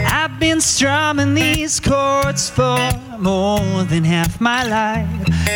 I've 0.07 0.39
been 0.39 0.61
strumming 0.61 1.33
these 1.33 1.81
chords 1.81 2.16
for 2.37 2.77
more 3.18 3.85
than 3.85 4.05
half 4.05 4.40
my 4.40 4.62
life. 4.62 5.09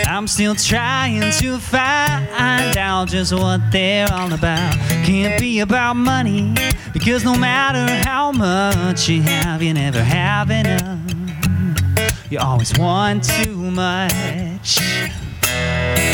I'm 0.07 0.27
still 0.27 0.55
trying 0.55 1.21
to 1.21 1.59
find 1.59 2.77
out 2.79 3.09
just 3.09 3.35
what 3.35 3.61
they're 3.71 4.11
all 4.11 4.33
about. 4.33 4.75
Can't 5.05 5.39
be 5.39 5.61
about 5.61 5.97
money, 5.97 6.55
because 6.95 7.23
no 7.23 7.37
matter 7.37 7.87
how 8.09 8.33
much 8.33 9.09
you 9.11 9.21
have, 9.23 9.63
you 9.63 9.75
never 9.75 10.03
have 10.03 10.51
enough. 10.51 10.99
You 12.31 12.39
always 12.39 12.77
want 12.79 13.25
too 13.25 13.57
much. 13.57 14.79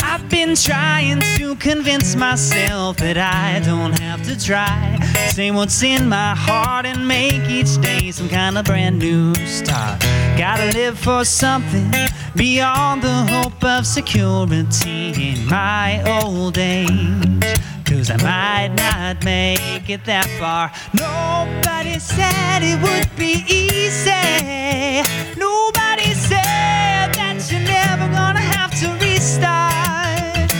I've 0.03 0.27
been 0.29 0.55
trying 0.55 1.21
to 1.37 1.55
convince 1.55 2.15
myself 2.15 2.97
that 2.97 3.17
I 3.17 3.65
don't 3.65 3.97
have 3.99 4.21
to 4.23 4.37
try. 4.37 4.99
Say 5.29 5.49
what's 5.51 5.81
in 5.81 6.09
my 6.09 6.35
heart 6.35 6.85
and 6.85 7.07
make 7.07 7.49
each 7.49 7.79
day 7.81 8.11
some 8.11 8.27
kind 8.27 8.57
of 8.57 8.65
brand 8.65 8.99
new 8.99 9.33
start. 9.45 10.03
Gotta 10.37 10.67
live 10.77 10.99
for 10.99 11.25
something 11.25 11.91
beyond 12.35 13.01
the 13.01 13.25
hope 13.25 13.63
of 13.63 13.87
security 13.87 15.31
in 15.31 15.47
my 15.47 16.03
old 16.21 16.59
age. 16.59 17.57
Cause 17.83 18.11
I 18.11 18.17
might 18.17 18.75
not 18.77 19.23
make 19.25 19.89
it 19.89 20.05
that 20.05 20.27
far. 20.39 20.71
Nobody 20.93 21.97
said 21.97 22.59
it 22.61 22.79
would 22.83 23.09
be 23.17 23.43
easy. 23.49 25.01
Nobody 25.39 26.13
said 26.13 27.13
that 27.17 27.47
you're 27.49 27.59
never 27.61 28.07
gonna 28.13 28.39
have 28.39 28.69
to 28.81 28.93
restart. 29.03 30.53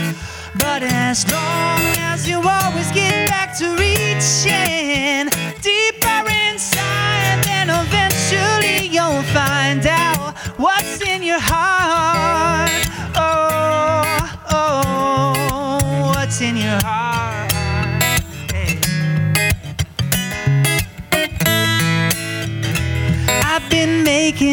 But 0.57 0.81
as 0.81 1.31
long 1.31 1.79
as 1.99 2.27
you 2.27 2.41
always 2.41 2.91
get 2.91 3.29
back 3.29 3.55
to 3.59 3.75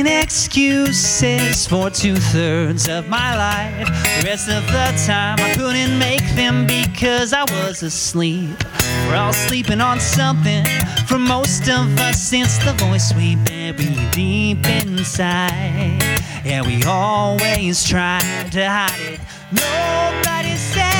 making 0.04 0.22
excuses 0.22 1.66
for 1.66 1.90
two 1.90 2.16
thirds 2.16 2.88
of 2.88 3.08
my 3.08 3.36
life. 3.36 3.86
The 4.20 4.28
rest 4.28 4.48
of 4.48 4.66
the 4.66 5.04
time 5.06 5.38
I 5.40 5.54
couldn't 5.54 5.98
make 5.98 6.24
them 6.34 6.66
because 6.66 7.32
I 7.32 7.42
was 7.44 7.82
asleep. 7.82 8.56
We're 9.08 9.16
all 9.16 9.32
sleeping 9.32 9.80
on 9.80 10.00
something 10.00 10.64
for 11.06 11.18
most 11.18 11.68
of 11.68 11.98
us 11.98 12.20
since 12.20 12.58
the 12.58 12.72
voice 12.72 13.12
we 13.14 13.36
bury 13.36 13.94
deep 14.10 14.66
inside. 14.66 16.00
Yeah, 16.44 16.62
we 16.62 16.82
always 16.84 17.84
try 17.84 18.20
to 18.52 18.68
hide 18.68 19.00
it. 19.00 19.20
Nobody 19.52 20.56
said 20.56 20.93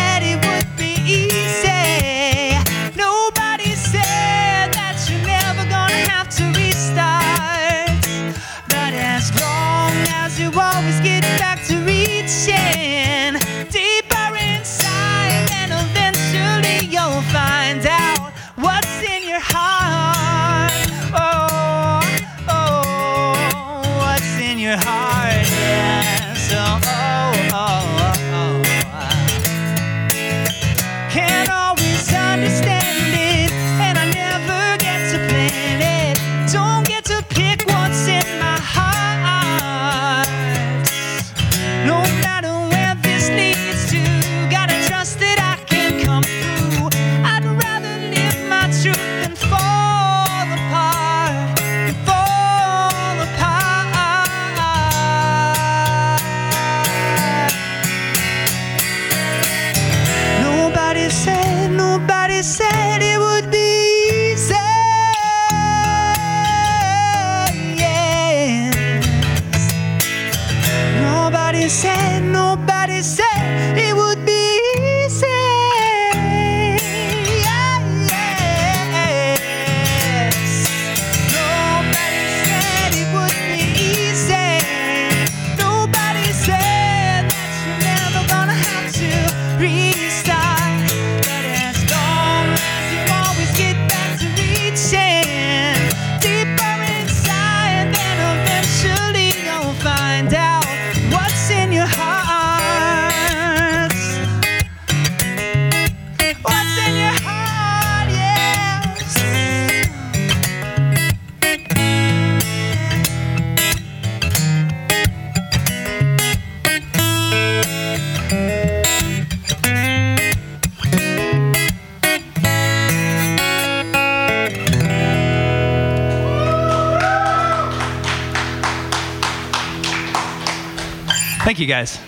Thank 131.54 131.60
you, 131.60 131.66
guys. 131.68 132.00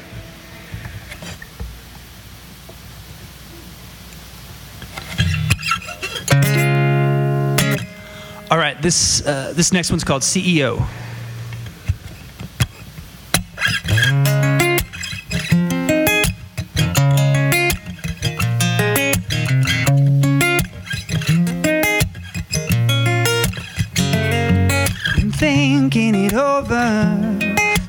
All 8.50 8.58
right, 8.58 8.76
this, 8.82 9.24
uh, 9.24 9.52
this 9.54 9.72
next 9.72 9.92
one's 9.92 10.02
called 10.02 10.22
CEO. 10.22 10.84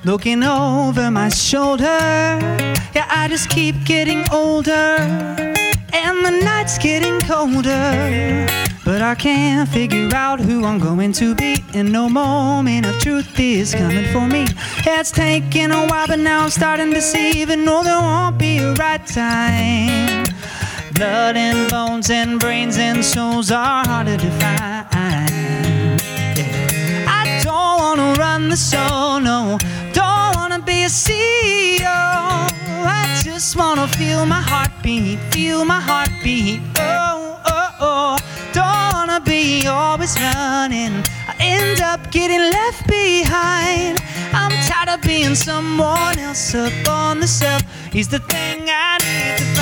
Looking 0.08 0.42
over 0.42 1.12
my 1.12 1.28
shoulder. 1.28 2.00
Yeah, 2.96 3.08
I 3.10 3.28
just 3.28 3.50
keep 3.50 3.76
getting 3.84 4.24
older, 4.32 4.96
and 5.92 6.26
the 6.26 6.32
night's 6.46 6.78
getting 6.78 7.20
colder. 7.20 8.48
But 8.86 9.02
I 9.02 9.16
can't 9.16 9.68
figure 9.68 10.10
out 10.16 10.40
who 10.40 10.64
I'm 10.64 10.80
going 10.80 11.12
to 11.12 11.36
be, 11.36 11.62
and 11.74 11.92
no 11.92 12.08
moment 12.08 12.86
of 12.86 12.98
truth 13.00 13.38
is 13.38 13.76
coming 13.76 14.06
for 14.14 14.26
me. 14.26 14.46
Yeah, 14.86 15.02
it's 15.02 15.12
taking 15.12 15.72
a 15.72 15.86
while, 15.88 16.08
but 16.08 16.20
now 16.20 16.44
I'm 16.44 16.52
starting 16.52 16.94
to 16.94 17.02
see, 17.02 17.42
even 17.42 17.66
though 17.66 17.84
there 17.84 18.00
won't 18.00 18.38
be 18.38 18.60
a 18.60 18.74
right 18.76 19.06
time. 19.06 20.24
Blood 20.94 21.36
and 21.36 21.70
bones 21.70 22.10
and 22.10 22.40
brains 22.40 22.78
and 22.78 23.04
souls 23.04 23.52
are 23.52 23.86
harder 23.86 24.16
to 24.16 24.32
find. 24.40 26.02
I 27.20 27.42
don't 27.44 27.78
wanna 27.84 28.14
run 28.18 28.48
the 28.48 28.56
show, 28.56 29.20
no. 29.20 29.58
Be 30.88 31.80
a 31.84 31.86
oh, 31.86 32.48
I 32.88 33.20
just 33.22 33.58
wanna 33.58 33.90
feel 33.90 34.26
my 34.26 34.40
heartbeat, 34.40 35.20
feel 35.34 35.66
my 35.66 35.82
heartbeat. 35.82 36.62
Oh, 36.80 37.42
oh, 37.46 37.76
oh. 37.82 38.18
Don't 38.54 38.94
wanna 38.94 39.20
be 39.20 39.68
always 39.68 40.18
running. 40.18 41.04
I 41.28 41.36
end 41.42 41.82
up 41.82 42.10
getting 42.10 42.40
left 42.40 42.88
behind. 42.88 44.02
I'm 44.32 44.52
tired 44.66 44.88
of 44.88 45.02
being 45.02 45.36
someone 45.36 46.20
else 46.20 46.56
up 46.56 46.72
on 46.88 47.20
the 47.20 47.28
shelf. 47.28 47.64
He's 47.92 48.08
the 48.08 48.20
thing 48.20 48.70
I 48.70 48.98
need 49.04 49.57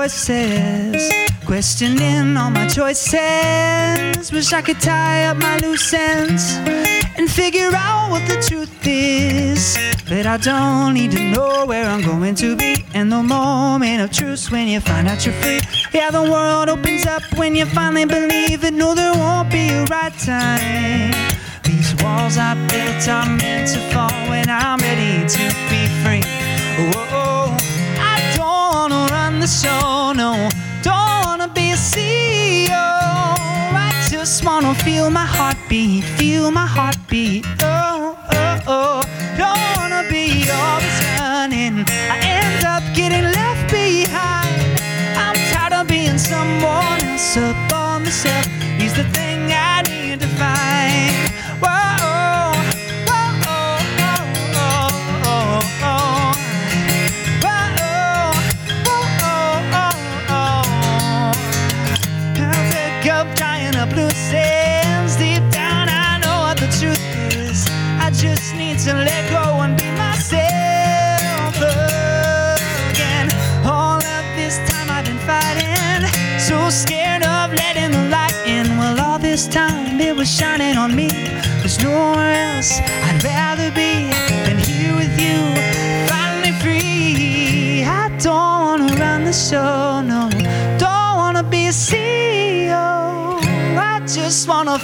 voices, 0.00 1.12
questioning 1.44 2.34
all 2.34 2.50
my 2.50 2.66
choices. 2.66 4.32
Wish 4.32 4.50
I 4.54 4.62
could 4.62 4.80
tie 4.80 5.26
up 5.26 5.36
my 5.36 5.58
loose 5.58 5.92
ends 5.92 6.54
and 7.18 7.30
figure 7.30 7.70
out 7.74 8.10
what 8.10 8.26
the 8.26 8.38
truth 8.48 8.74
is. 8.86 9.76
But 10.08 10.24
I 10.24 10.38
don't 10.38 10.94
need 10.94 11.10
to 11.10 11.22
know 11.34 11.66
where 11.66 11.84
I'm 11.84 12.00
going 12.00 12.34
to 12.36 12.56
be. 12.56 12.76
And 12.94 13.12
the 13.12 13.22
moment 13.22 14.00
of 14.00 14.10
truth 14.10 14.50
when 14.50 14.68
you 14.68 14.80
find 14.80 15.06
out 15.06 15.26
you're 15.26 15.34
free. 15.42 15.60
Yeah, 15.92 16.10
the 16.10 16.22
world 16.22 16.70
opens 16.70 17.04
up 17.04 17.22
when 17.36 17.54
you 17.54 17.66
finally 17.66 18.06
believe 18.06 18.64
it. 18.64 18.72
No, 18.72 18.94
there 18.94 19.12
won't 19.12 19.50
be 19.50 19.68
a 19.68 19.84
right 19.84 20.16
time. 20.18 21.12
These 21.62 21.90
walls 22.02 22.38
I 22.38 22.54
built 22.70 23.06
are 23.06 23.28
meant 23.36 23.68
to 23.74 23.80
fall 23.92 24.16
when 24.30 24.48
I'm 24.48 24.78
ready 24.78 25.28
to 25.36 25.44
be 25.70 25.80
free. 26.02 26.24
Whoa, 26.90 27.29
the 29.40 29.46
show, 29.46 30.12
no. 30.12 30.48
Don't 30.82 31.24
wanna 31.24 31.48
be 31.48 31.70
a 31.70 31.76
CEO. 31.76 32.74
I 32.76 33.90
just 34.10 34.44
wanna 34.44 34.74
feel 34.74 35.08
my 35.10 35.24
heartbeat, 35.24 36.04
feel 36.18 36.50
my 36.50 36.66
heartbeat. 36.66 37.46
Oh, 37.62 38.18
oh, 38.32 38.60
oh. 38.66 39.02
Don't 39.38 39.66
wanna 39.78 40.02
be 40.10 40.44
always 40.50 40.98
running. 41.18 41.84
I 42.14 42.18
end 42.38 42.64
up 42.74 42.84
getting 42.94 43.24
left 43.38 43.70
behind. 43.70 44.60
I'm 45.16 45.36
tired 45.52 45.72
of 45.72 45.88
being 45.88 46.18
someone 46.18 47.00
else 47.02 47.36
up 47.38 47.72
on 47.72 48.04
the 48.04 48.10
shelf. 48.10 48.46
He's 48.78 48.94
the 48.94 49.04
thing 49.16 49.38
I 49.52 49.82
need 49.88 50.20
to 50.20 50.28
find. 50.40 51.16
Whoa, 51.64 51.99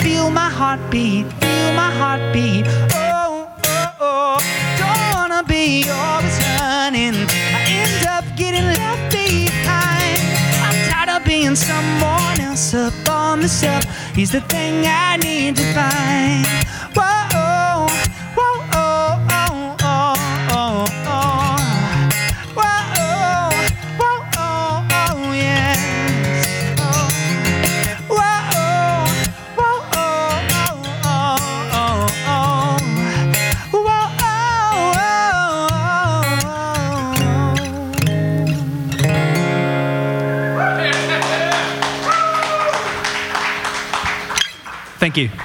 feel 0.02 0.30
my 0.30 0.50
heartbeat, 0.50 1.26
feel 1.40 1.72
my 1.74 1.90
heartbeat. 2.00 2.64
Oh, 2.94 3.48
oh, 3.66 3.94
oh. 4.00 4.38
Don't 4.78 5.04
wanna 5.14 5.42
be 5.44 5.88
always 5.90 6.36
running. 6.60 7.16
I 7.56 7.60
end 7.82 8.06
up 8.06 8.24
getting 8.36 8.66
left 8.80 9.12
behind. 9.12 10.20
I'm 10.66 10.78
tired 10.90 11.10
of 11.16 11.24
being 11.26 11.56
someone 11.56 12.40
else 12.40 12.74
up 12.74 12.94
on 13.08 13.40
the 13.40 13.48
shelf. 13.48 13.84
He's 14.14 14.32
the 14.32 14.40
thing 14.42 14.84
I 14.86 15.16
need 15.16 15.56
to 15.56 15.64
find. 15.74 16.45
Thank 45.16 45.32
you. 45.32 45.40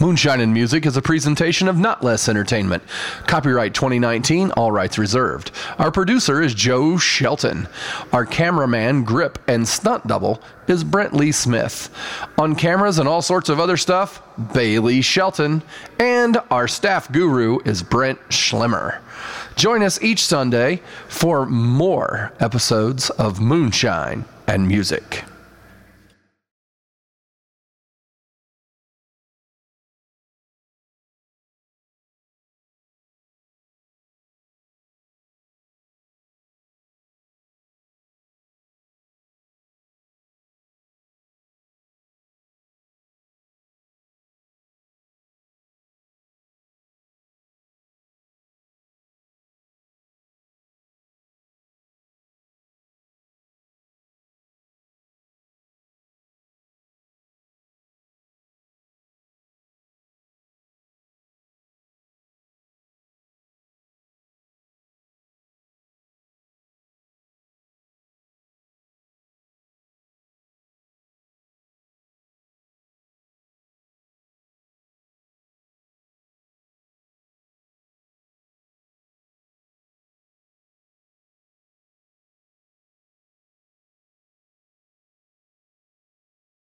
Moonshine 0.00 0.40
and 0.40 0.52
Music 0.52 0.84
is 0.84 0.96
a 0.96 1.02
presentation 1.02 1.68
of 1.68 1.78
Not 1.78 2.02
Less 2.02 2.28
Entertainment. 2.28 2.82
Copyright 3.28 3.74
2019, 3.74 4.50
all 4.52 4.72
rights 4.72 4.98
reserved. 4.98 5.52
Our 5.78 5.92
producer 5.92 6.42
is 6.42 6.52
Joe 6.52 6.96
Shelton. 6.96 7.68
Our 8.12 8.26
cameraman, 8.26 9.04
grip, 9.04 9.38
and 9.46 9.68
stunt 9.68 10.08
double 10.08 10.42
is 10.66 10.82
Brent 10.82 11.14
Lee 11.14 11.30
Smith. 11.30 11.94
On 12.38 12.56
cameras 12.56 12.98
and 12.98 13.08
all 13.08 13.22
sorts 13.22 13.50
of 13.50 13.60
other 13.60 13.76
stuff, 13.76 14.20
Bailey 14.52 15.00
Shelton. 15.00 15.62
And 16.00 16.38
our 16.50 16.66
staff 16.66 17.12
guru 17.12 17.60
is 17.64 17.84
Brent 17.84 18.18
Schlimmer. 18.30 19.00
Join 19.54 19.84
us 19.84 20.02
each 20.02 20.24
Sunday 20.24 20.82
for 21.06 21.46
more 21.46 22.32
episodes 22.40 23.10
of 23.10 23.38
Moonshine 23.38 24.24
and 24.48 24.66
Music. 24.66 25.22